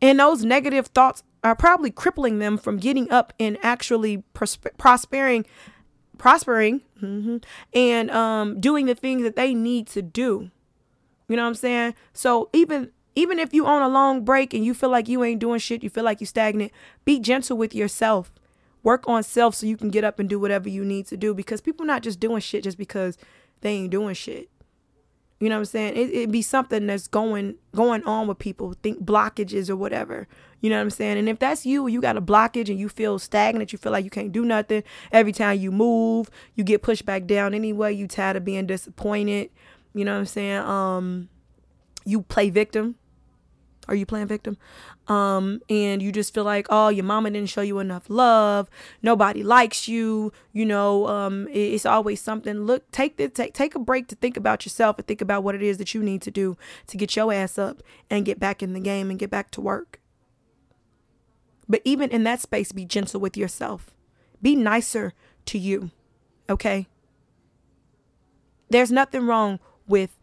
And 0.00 0.20
those 0.20 0.44
negative 0.44 0.86
thoughts 0.88 1.22
are 1.44 1.56
probably 1.56 1.90
crippling 1.90 2.38
them 2.38 2.56
from 2.56 2.78
getting 2.78 3.10
up 3.10 3.32
and 3.38 3.58
actually 3.62 4.18
prosper- 4.34 4.72
prospering, 4.78 5.46
prospering, 6.16 6.82
mm-hmm, 7.00 7.38
and 7.74 8.10
um, 8.10 8.60
doing 8.60 8.86
the 8.86 8.94
things 8.94 9.22
that 9.22 9.36
they 9.36 9.54
need 9.54 9.86
to 9.88 10.02
do. 10.02 10.50
You 11.28 11.36
know 11.36 11.42
what 11.42 11.48
I'm 11.48 11.54
saying? 11.54 11.94
So 12.12 12.48
even 12.52 12.90
even 13.14 13.38
if 13.38 13.52
you 13.52 13.66
on 13.66 13.82
a 13.82 13.88
long 13.88 14.24
break 14.24 14.54
and 14.54 14.64
you 14.64 14.74
feel 14.74 14.90
like 14.90 15.08
you 15.08 15.24
ain't 15.24 15.40
doing 15.40 15.58
shit, 15.58 15.82
you 15.82 15.90
feel 15.90 16.04
like 16.04 16.20
you 16.20 16.26
stagnant, 16.26 16.72
be 17.04 17.18
gentle 17.18 17.56
with 17.56 17.74
yourself. 17.74 18.32
Work 18.84 19.08
on 19.08 19.22
self 19.22 19.56
so 19.56 19.66
you 19.66 19.76
can 19.76 19.90
get 19.90 20.04
up 20.04 20.18
and 20.20 20.28
do 20.28 20.38
whatever 20.38 20.68
you 20.68 20.84
need 20.84 21.06
to 21.08 21.16
do 21.16 21.34
because 21.34 21.60
people 21.60 21.84
not 21.84 22.02
just 22.02 22.20
doing 22.20 22.40
shit 22.40 22.62
just 22.64 22.78
because 22.78 23.18
they 23.60 23.70
ain't 23.70 23.90
doing 23.90 24.14
shit. 24.14 24.48
You 25.40 25.48
know 25.48 25.56
what 25.56 25.60
I'm 25.60 25.64
saying? 25.66 25.96
It 25.96 26.10
it 26.14 26.30
be 26.30 26.42
something 26.42 26.86
that's 26.86 27.06
going 27.06 27.56
going 27.74 28.02
on 28.04 28.26
with 28.26 28.38
people, 28.38 28.74
think 28.82 29.04
blockages 29.04 29.68
or 29.70 29.76
whatever. 29.76 30.26
You 30.60 30.70
know 30.70 30.76
what 30.76 30.82
I'm 30.82 30.90
saying? 30.90 31.18
And 31.18 31.28
if 31.28 31.38
that's 31.38 31.64
you, 31.64 31.86
you 31.86 32.00
got 32.00 32.16
a 32.16 32.22
blockage 32.22 32.68
and 32.68 32.78
you 32.78 32.88
feel 32.88 33.18
stagnant, 33.20 33.72
you 33.72 33.78
feel 33.78 33.92
like 33.92 34.04
you 34.04 34.10
can't 34.10 34.32
do 34.32 34.44
nothing. 34.44 34.82
Every 35.12 35.32
time 35.32 35.58
you 35.58 35.70
move, 35.70 36.28
you 36.56 36.64
get 36.64 36.82
pushed 36.82 37.06
back 37.06 37.26
down 37.26 37.54
anyway. 37.54 37.92
You 37.94 38.08
tired 38.08 38.36
of 38.36 38.44
being 38.44 38.66
disappointed. 38.66 39.50
You 39.98 40.04
know 40.04 40.12
what 40.12 40.20
I'm 40.20 40.26
saying? 40.26 40.58
Um, 40.58 41.28
you 42.04 42.22
play 42.22 42.50
victim. 42.50 42.94
Are 43.88 43.96
you 43.96 44.06
playing 44.06 44.28
victim? 44.28 44.56
Um, 45.08 45.60
and 45.68 46.00
you 46.00 46.12
just 46.12 46.32
feel 46.32 46.44
like, 46.44 46.68
oh, 46.70 46.88
your 46.88 47.04
mama 47.04 47.32
didn't 47.32 47.48
show 47.48 47.62
you 47.62 47.80
enough 47.80 48.08
love. 48.08 48.70
Nobody 49.02 49.42
likes 49.42 49.88
you. 49.88 50.32
You 50.52 50.66
know, 50.66 51.08
um, 51.08 51.48
it's 51.50 51.84
always 51.84 52.20
something. 52.20 52.60
Look, 52.60 52.88
take 52.92 53.16
the 53.16 53.28
take 53.28 53.54
take 53.54 53.74
a 53.74 53.80
break 53.80 54.06
to 54.08 54.14
think 54.14 54.36
about 54.36 54.64
yourself 54.64 54.98
and 54.98 55.06
think 55.08 55.20
about 55.20 55.42
what 55.42 55.56
it 55.56 55.62
is 55.64 55.78
that 55.78 55.92
you 55.94 56.02
need 56.04 56.22
to 56.22 56.30
do 56.30 56.56
to 56.86 56.96
get 56.96 57.16
your 57.16 57.32
ass 57.32 57.58
up 57.58 57.82
and 58.08 58.24
get 58.24 58.38
back 58.38 58.62
in 58.62 58.74
the 58.74 58.80
game 58.80 59.10
and 59.10 59.18
get 59.18 59.30
back 59.30 59.50
to 59.50 59.60
work. 59.60 59.98
But 61.68 61.82
even 61.84 62.10
in 62.10 62.22
that 62.22 62.40
space, 62.40 62.70
be 62.70 62.84
gentle 62.84 63.20
with 63.20 63.36
yourself. 63.36 63.90
Be 64.40 64.54
nicer 64.54 65.12
to 65.46 65.58
you. 65.58 65.90
Okay. 66.48 66.86
There's 68.70 68.92
nothing 68.92 69.26
wrong 69.26 69.58
with 69.88 70.18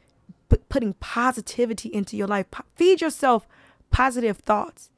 putting 0.70 0.94
positivity 0.94 1.90
into 1.90 2.16
your 2.16 2.28
life. 2.28 2.46
Feed 2.76 3.02
yourself 3.02 3.48
positive 3.92 4.38
thoughts. 4.38 4.90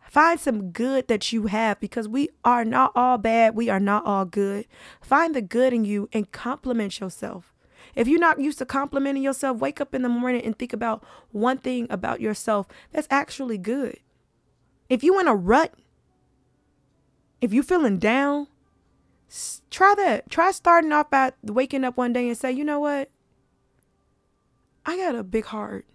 Find 0.00 0.38
some 0.38 0.72
good 0.72 1.08
that 1.08 1.32
you 1.32 1.46
have 1.46 1.80
because 1.80 2.06
we 2.06 2.28
are 2.44 2.64
not 2.64 2.92
all 2.94 3.16
bad. 3.16 3.54
We 3.54 3.70
are 3.70 3.80
not 3.80 4.04
all 4.04 4.26
good. 4.26 4.66
Find 5.00 5.34
the 5.34 5.40
good 5.40 5.72
in 5.72 5.86
you 5.86 6.08
and 6.12 6.30
compliment 6.30 7.00
yourself. 7.00 7.52
If 7.94 8.08
you're 8.08 8.20
not 8.20 8.40
used 8.40 8.58
to 8.58 8.66
complimenting 8.66 9.22
yourself, 9.22 9.58
wake 9.58 9.80
up 9.80 9.94
in 9.94 10.02
the 10.02 10.08
morning 10.08 10.42
and 10.42 10.58
think 10.58 10.72
about 10.72 11.02
one 11.30 11.58
thing 11.58 11.86
about 11.90 12.20
yourself 12.20 12.66
that's 12.90 13.08
actually 13.10 13.58
good. 13.58 14.00
If 14.88 15.02
you 15.02 15.18
in 15.18 15.28
a 15.28 15.34
rut, 15.34 15.72
if 17.40 17.52
you're 17.52 17.62
feeling 17.62 17.98
down, 17.98 18.48
try 19.70 19.94
that. 19.96 20.30
Try 20.30 20.50
starting 20.50 20.92
off 20.92 21.08
by 21.08 21.32
waking 21.42 21.84
up 21.84 21.96
one 21.96 22.12
day 22.12 22.28
and 22.28 22.36
say, 22.36 22.52
you 22.52 22.64
know 22.64 22.80
what? 22.80 23.10
I 24.84 24.96
got 24.96 25.14
a 25.14 25.22
big 25.22 25.46
heart. 25.46 25.86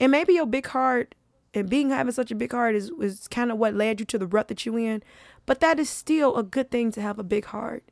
And 0.00 0.10
maybe 0.10 0.34
your 0.34 0.46
big 0.46 0.66
heart 0.68 1.14
and 1.54 1.68
being 1.68 1.90
having 1.90 2.12
such 2.12 2.30
a 2.30 2.34
big 2.34 2.52
heart 2.52 2.74
is, 2.74 2.90
is 3.00 3.28
kind 3.28 3.50
of 3.50 3.58
what 3.58 3.74
led 3.74 4.00
you 4.00 4.06
to 4.06 4.18
the 4.18 4.26
rut 4.26 4.48
that 4.48 4.64
you 4.64 4.76
in. 4.76 5.02
But 5.46 5.60
that 5.60 5.78
is 5.78 5.90
still 5.90 6.36
a 6.36 6.42
good 6.42 6.70
thing 6.70 6.92
to 6.92 7.02
have 7.02 7.18
a 7.18 7.24
big 7.24 7.46
heart. 7.46 7.84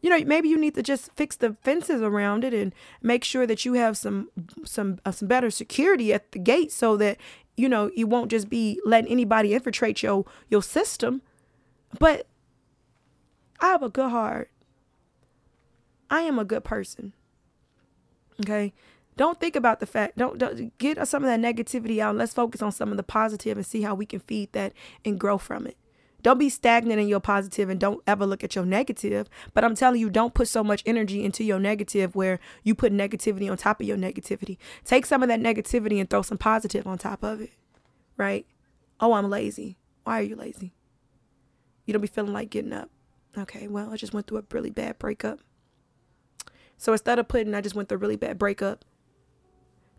You 0.00 0.10
know, 0.10 0.22
maybe 0.26 0.48
you 0.48 0.58
need 0.58 0.74
to 0.74 0.82
just 0.82 1.10
fix 1.16 1.34
the 1.34 1.56
fences 1.62 2.02
around 2.02 2.44
it 2.44 2.52
and 2.52 2.74
make 3.00 3.24
sure 3.24 3.46
that 3.46 3.64
you 3.64 3.72
have 3.74 3.96
some 3.96 4.28
some 4.62 4.98
uh, 5.06 5.12
some 5.12 5.28
better 5.28 5.50
security 5.50 6.12
at 6.12 6.30
the 6.32 6.38
gate 6.38 6.70
so 6.70 6.98
that 6.98 7.16
you 7.56 7.70
know 7.70 7.90
you 7.94 8.06
won't 8.06 8.30
just 8.30 8.50
be 8.50 8.78
letting 8.84 9.10
anybody 9.10 9.54
infiltrate 9.54 10.02
your 10.02 10.26
your 10.50 10.62
system. 10.62 11.22
But 11.98 12.26
I 13.60 13.68
have 13.68 13.82
a 13.82 13.88
good 13.88 14.10
heart. 14.10 14.50
I 16.10 16.20
am 16.20 16.38
a 16.38 16.44
good 16.44 16.64
person. 16.64 17.14
Okay? 18.40 18.72
Don't 19.16 19.38
think 19.38 19.54
about 19.54 19.80
the 19.80 19.86
fact. 19.86 20.18
Don't, 20.18 20.38
don't 20.38 20.76
get 20.78 21.06
some 21.06 21.24
of 21.24 21.28
that 21.28 21.40
negativity 21.40 22.00
out. 22.00 22.16
Let's 22.16 22.34
focus 22.34 22.62
on 22.62 22.72
some 22.72 22.90
of 22.90 22.96
the 22.96 23.02
positive 23.02 23.56
and 23.56 23.66
see 23.66 23.82
how 23.82 23.94
we 23.94 24.06
can 24.06 24.20
feed 24.20 24.52
that 24.52 24.72
and 25.04 25.20
grow 25.20 25.38
from 25.38 25.66
it. 25.66 25.76
Don't 26.24 26.38
be 26.38 26.48
stagnant 26.48 26.98
in 26.98 27.06
your 27.06 27.20
positive 27.20 27.68
and 27.68 27.78
don't 27.78 28.02
ever 28.06 28.24
look 28.24 28.42
at 28.42 28.54
your 28.54 28.64
negative. 28.64 29.28
But 29.52 29.62
I'm 29.62 29.74
telling 29.74 30.00
you, 30.00 30.08
don't 30.08 30.32
put 30.32 30.48
so 30.48 30.64
much 30.64 30.82
energy 30.86 31.22
into 31.22 31.44
your 31.44 31.60
negative 31.60 32.16
where 32.16 32.40
you 32.62 32.74
put 32.74 32.94
negativity 32.94 33.50
on 33.50 33.58
top 33.58 33.80
of 33.80 33.86
your 33.86 33.98
negativity. 33.98 34.56
Take 34.84 35.04
some 35.04 35.22
of 35.22 35.28
that 35.28 35.40
negativity 35.40 36.00
and 36.00 36.08
throw 36.08 36.22
some 36.22 36.38
positive 36.38 36.86
on 36.86 36.96
top 36.96 37.22
of 37.22 37.42
it. 37.42 37.52
Right? 38.16 38.46
Oh, 39.00 39.12
I'm 39.12 39.28
lazy. 39.28 39.76
Why 40.04 40.20
are 40.20 40.22
you 40.22 40.34
lazy? 40.34 40.72
You 41.84 41.92
don't 41.92 42.00
be 42.00 42.08
feeling 42.08 42.32
like 42.32 42.48
getting 42.48 42.72
up. 42.72 42.88
Okay, 43.36 43.68
well, 43.68 43.92
I 43.92 43.96
just 43.96 44.14
went 44.14 44.26
through 44.26 44.38
a 44.38 44.44
really 44.50 44.70
bad 44.70 44.98
breakup. 44.98 45.40
So 46.84 46.92
instead 46.92 47.18
of 47.18 47.28
putting, 47.28 47.54
I 47.54 47.62
just 47.62 47.74
went 47.74 47.88
through 47.88 47.96
a 47.96 47.98
really 47.98 48.16
bad 48.16 48.38
breakup, 48.38 48.84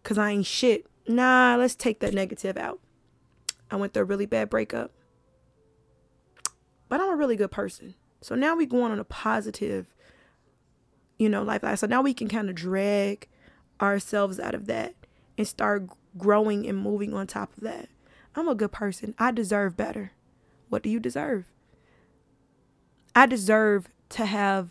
because 0.04 0.20
I 0.20 0.30
ain't 0.30 0.46
shit. 0.46 0.86
Nah, 1.08 1.56
let's 1.58 1.74
take 1.74 2.00
that 2.02 2.14
negative 2.14 2.58
out. 2.58 2.80
I 3.72 3.76
went 3.76 3.96
through 3.96 4.04
a 4.04 4.06
really 4.06 4.28
bad 4.28 4.52
breakup. 4.52 4.92
But 6.88 7.02
I'm 7.02 7.12
a 7.12 7.16
really 7.16 7.38
good 7.38 7.50
person. 7.50 7.96
So 8.22 8.36
now 8.36 8.56
we 8.56 8.68
going 8.68 8.92
on 8.92 9.00
a 9.00 9.04
positive, 9.04 9.88
you 11.18 11.28
know, 11.28 11.42
life. 11.42 11.64
So 11.80 11.88
now 11.88 12.04
we 12.04 12.14
can 12.14 12.28
kind 12.28 12.50
of 12.50 12.56
drag 12.56 13.30
ourselves 13.82 14.40
out 14.40 14.54
of 14.54 14.68
that 14.68 14.94
and 15.40 15.48
start 15.48 15.90
growing 16.20 16.68
and 16.68 16.78
moving 16.78 17.16
on 17.16 17.26
top 17.26 17.52
of 17.58 17.64
that. 17.64 17.90
I'm 18.36 18.48
a 18.48 18.54
good 18.54 18.72
person. 18.72 19.16
I 19.18 19.32
deserve 19.32 19.76
better. 19.76 20.12
What 20.70 20.84
do 20.84 20.92
you 20.92 21.00
deserve? 21.00 21.46
I 23.16 23.26
deserve 23.26 23.90
to 24.10 24.28
have 24.28 24.70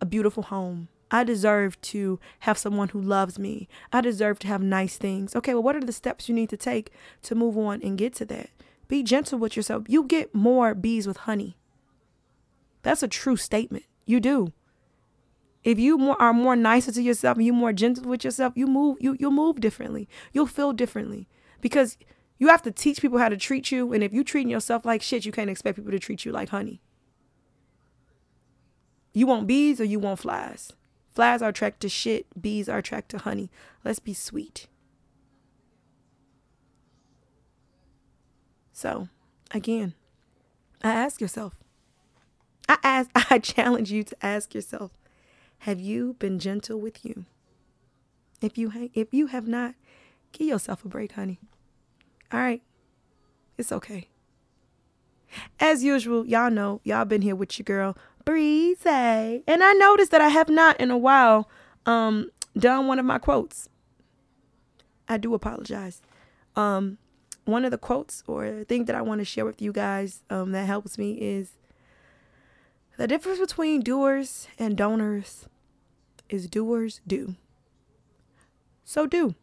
a 0.00 0.06
beautiful 0.06 0.44
home. 0.44 0.86
I 1.10 1.24
deserve 1.24 1.80
to 1.82 2.18
have 2.40 2.58
someone 2.58 2.88
who 2.88 3.00
loves 3.00 3.38
me. 3.38 3.68
I 3.92 4.00
deserve 4.00 4.38
to 4.40 4.48
have 4.48 4.62
nice 4.62 4.96
things. 4.96 5.36
Okay, 5.36 5.54
well, 5.54 5.62
what 5.62 5.76
are 5.76 5.80
the 5.80 5.92
steps 5.92 6.28
you 6.28 6.34
need 6.34 6.50
to 6.50 6.56
take 6.56 6.90
to 7.22 7.34
move 7.34 7.56
on 7.56 7.80
and 7.82 7.96
get 7.96 8.14
to 8.14 8.24
that? 8.26 8.50
Be 8.88 9.02
gentle 9.02 9.38
with 9.38 9.56
yourself. 9.56 9.84
You 9.88 10.04
get 10.04 10.34
more 10.34 10.74
bees 10.74 11.06
with 11.06 11.18
honey. 11.18 11.56
That's 12.82 13.02
a 13.02 13.08
true 13.08 13.36
statement. 13.36 13.84
You 14.04 14.20
do. 14.20 14.52
If 15.64 15.78
you 15.80 15.98
more, 15.98 16.20
are 16.22 16.32
more 16.32 16.54
nicer 16.54 16.92
to 16.92 17.02
yourself 17.02 17.36
and 17.36 17.46
you 17.46 17.52
more 17.52 17.72
gentle 17.72 18.04
with 18.04 18.24
yourself, 18.24 18.52
you 18.54 18.68
move 18.68 18.98
you 19.00 19.16
you'll 19.18 19.32
move 19.32 19.60
differently. 19.60 20.08
You'll 20.32 20.46
feel 20.46 20.72
differently 20.72 21.28
because 21.60 21.98
you 22.38 22.48
have 22.48 22.62
to 22.62 22.70
teach 22.70 23.00
people 23.00 23.18
how 23.18 23.28
to 23.28 23.36
treat 23.36 23.72
you. 23.72 23.92
And 23.92 24.04
if 24.04 24.12
you're 24.12 24.22
treating 24.22 24.50
yourself 24.50 24.84
like 24.84 25.02
shit, 25.02 25.26
you 25.26 25.32
can't 25.32 25.50
expect 25.50 25.76
people 25.76 25.90
to 25.90 25.98
treat 25.98 26.24
you 26.24 26.30
like 26.30 26.50
honey. 26.50 26.80
You 29.12 29.26
want 29.26 29.48
bees 29.48 29.80
or 29.80 29.84
you 29.84 29.98
want 29.98 30.20
flies? 30.20 30.72
Flies 31.16 31.40
are 31.40 31.48
attracted 31.48 31.80
to 31.80 31.88
shit, 31.88 32.26
bees 32.38 32.68
are 32.68 32.76
attracted 32.76 33.16
to 33.16 33.24
honey. 33.24 33.50
Let's 33.82 34.00
be 34.00 34.12
sweet. 34.12 34.66
So, 38.74 39.08
again, 39.50 39.94
I 40.82 40.92
ask 40.92 41.22
yourself. 41.22 41.54
I 42.68 42.76
ask 42.84 43.08
I 43.30 43.38
challenge 43.38 43.90
you 43.90 44.02
to 44.04 44.16
ask 44.20 44.54
yourself, 44.54 44.90
have 45.60 45.80
you 45.80 46.16
been 46.18 46.38
gentle 46.38 46.78
with 46.78 47.02
you? 47.02 47.24
If 48.42 48.58
you 48.58 48.90
if 48.92 49.14
you 49.14 49.28
have 49.28 49.48
not, 49.48 49.74
give 50.32 50.48
yourself 50.48 50.84
a 50.84 50.88
break, 50.88 51.12
honey. 51.12 51.40
All 52.30 52.40
right. 52.40 52.62
It's 53.56 53.72
okay. 53.72 54.08
As 55.60 55.82
usual, 55.82 56.26
y'all 56.26 56.50
know, 56.50 56.80
y'all 56.84 57.04
been 57.04 57.22
here 57.22 57.36
with 57.36 57.58
your 57.58 57.64
girl 57.64 57.96
Breezy. 58.24 58.88
And 59.46 59.62
I 59.62 59.72
noticed 59.74 60.10
that 60.10 60.20
I 60.20 60.28
have 60.28 60.48
not 60.48 60.80
in 60.80 60.90
a 60.90 60.98
while 60.98 61.48
um 61.86 62.30
done 62.58 62.86
one 62.86 62.98
of 62.98 63.04
my 63.04 63.18
quotes. 63.18 63.68
I 65.08 65.16
do 65.16 65.34
apologize. 65.34 66.02
Um 66.56 66.98
one 67.44 67.64
of 67.64 67.70
the 67.70 67.78
quotes 67.78 68.24
or 68.26 68.64
thing 68.64 68.84
that 68.86 68.96
I 68.96 69.02
want 69.02 69.20
to 69.20 69.24
share 69.24 69.44
with 69.44 69.62
you 69.62 69.72
guys 69.72 70.22
um, 70.28 70.50
that 70.50 70.66
helps 70.66 70.98
me 70.98 71.12
is 71.12 71.52
the 72.98 73.06
difference 73.06 73.38
between 73.38 73.82
doers 73.82 74.48
and 74.58 74.76
donors 74.76 75.46
is 76.28 76.48
doers 76.48 77.00
do. 77.06 77.36
So 78.84 79.06
do. 79.06 79.36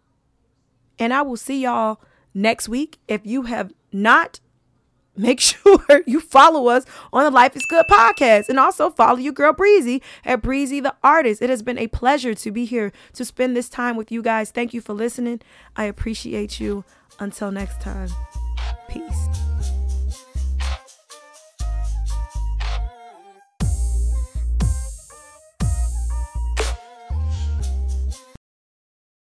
And 1.00 1.14
I 1.14 1.22
will 1.22 1.38
see 1.38 1.62
y'all 1.62 2.02
next 2.34 2.68
week. 2.68 3.00
If 3.08 3.26
you 3.26 3.44
have 3.44 3.72
not 3.92 4.42
make 5.16 5.40
sure 5.40 6.02
you 6.06 6.20
follow 6.20 6.68
us 6.68 6.86
on 7.12 7.24
the 7.24 7.32
Life 7.32 7.56
is 7.56 7.66
Good 7.66 7.86
podcast 7.88 8.50
and 8.50 8.60
also 8.60 8.90
follow 8.90 9.18
your 9.18 9.34
girl 9.34 9.54
Breezy 9.54 10.02
at 10.26 10.42
Breezy 10.42 10.80
the 10.80 10.96
Artist. 11.04 11.42
It 11.42 11.50
has 11.50 11.62
been 11.62 11.78
a 11.78 11.88
pleasure 11.88 12.34
to 12.34 12.52
be 12.52 12.66
here 12.66 12.92
to 13.14 13.26
spend 13.26 13.56
this 13.56 13.70
time 13.70 13.96
with 13.96 14.12
you 14.12 14.22
guys. 14.22 14.52
Thank 14.52 14.74
you 14.74 14.82
for 14.82 14.94
listening. 14.94 15.42
I 15.76 15.86
appreciate 15.86 16.60
you. 16.60 16.84
Until 17.20 17.52
next 17.52 17.80
time, 17.80 18.10
peace. 18.90 19.43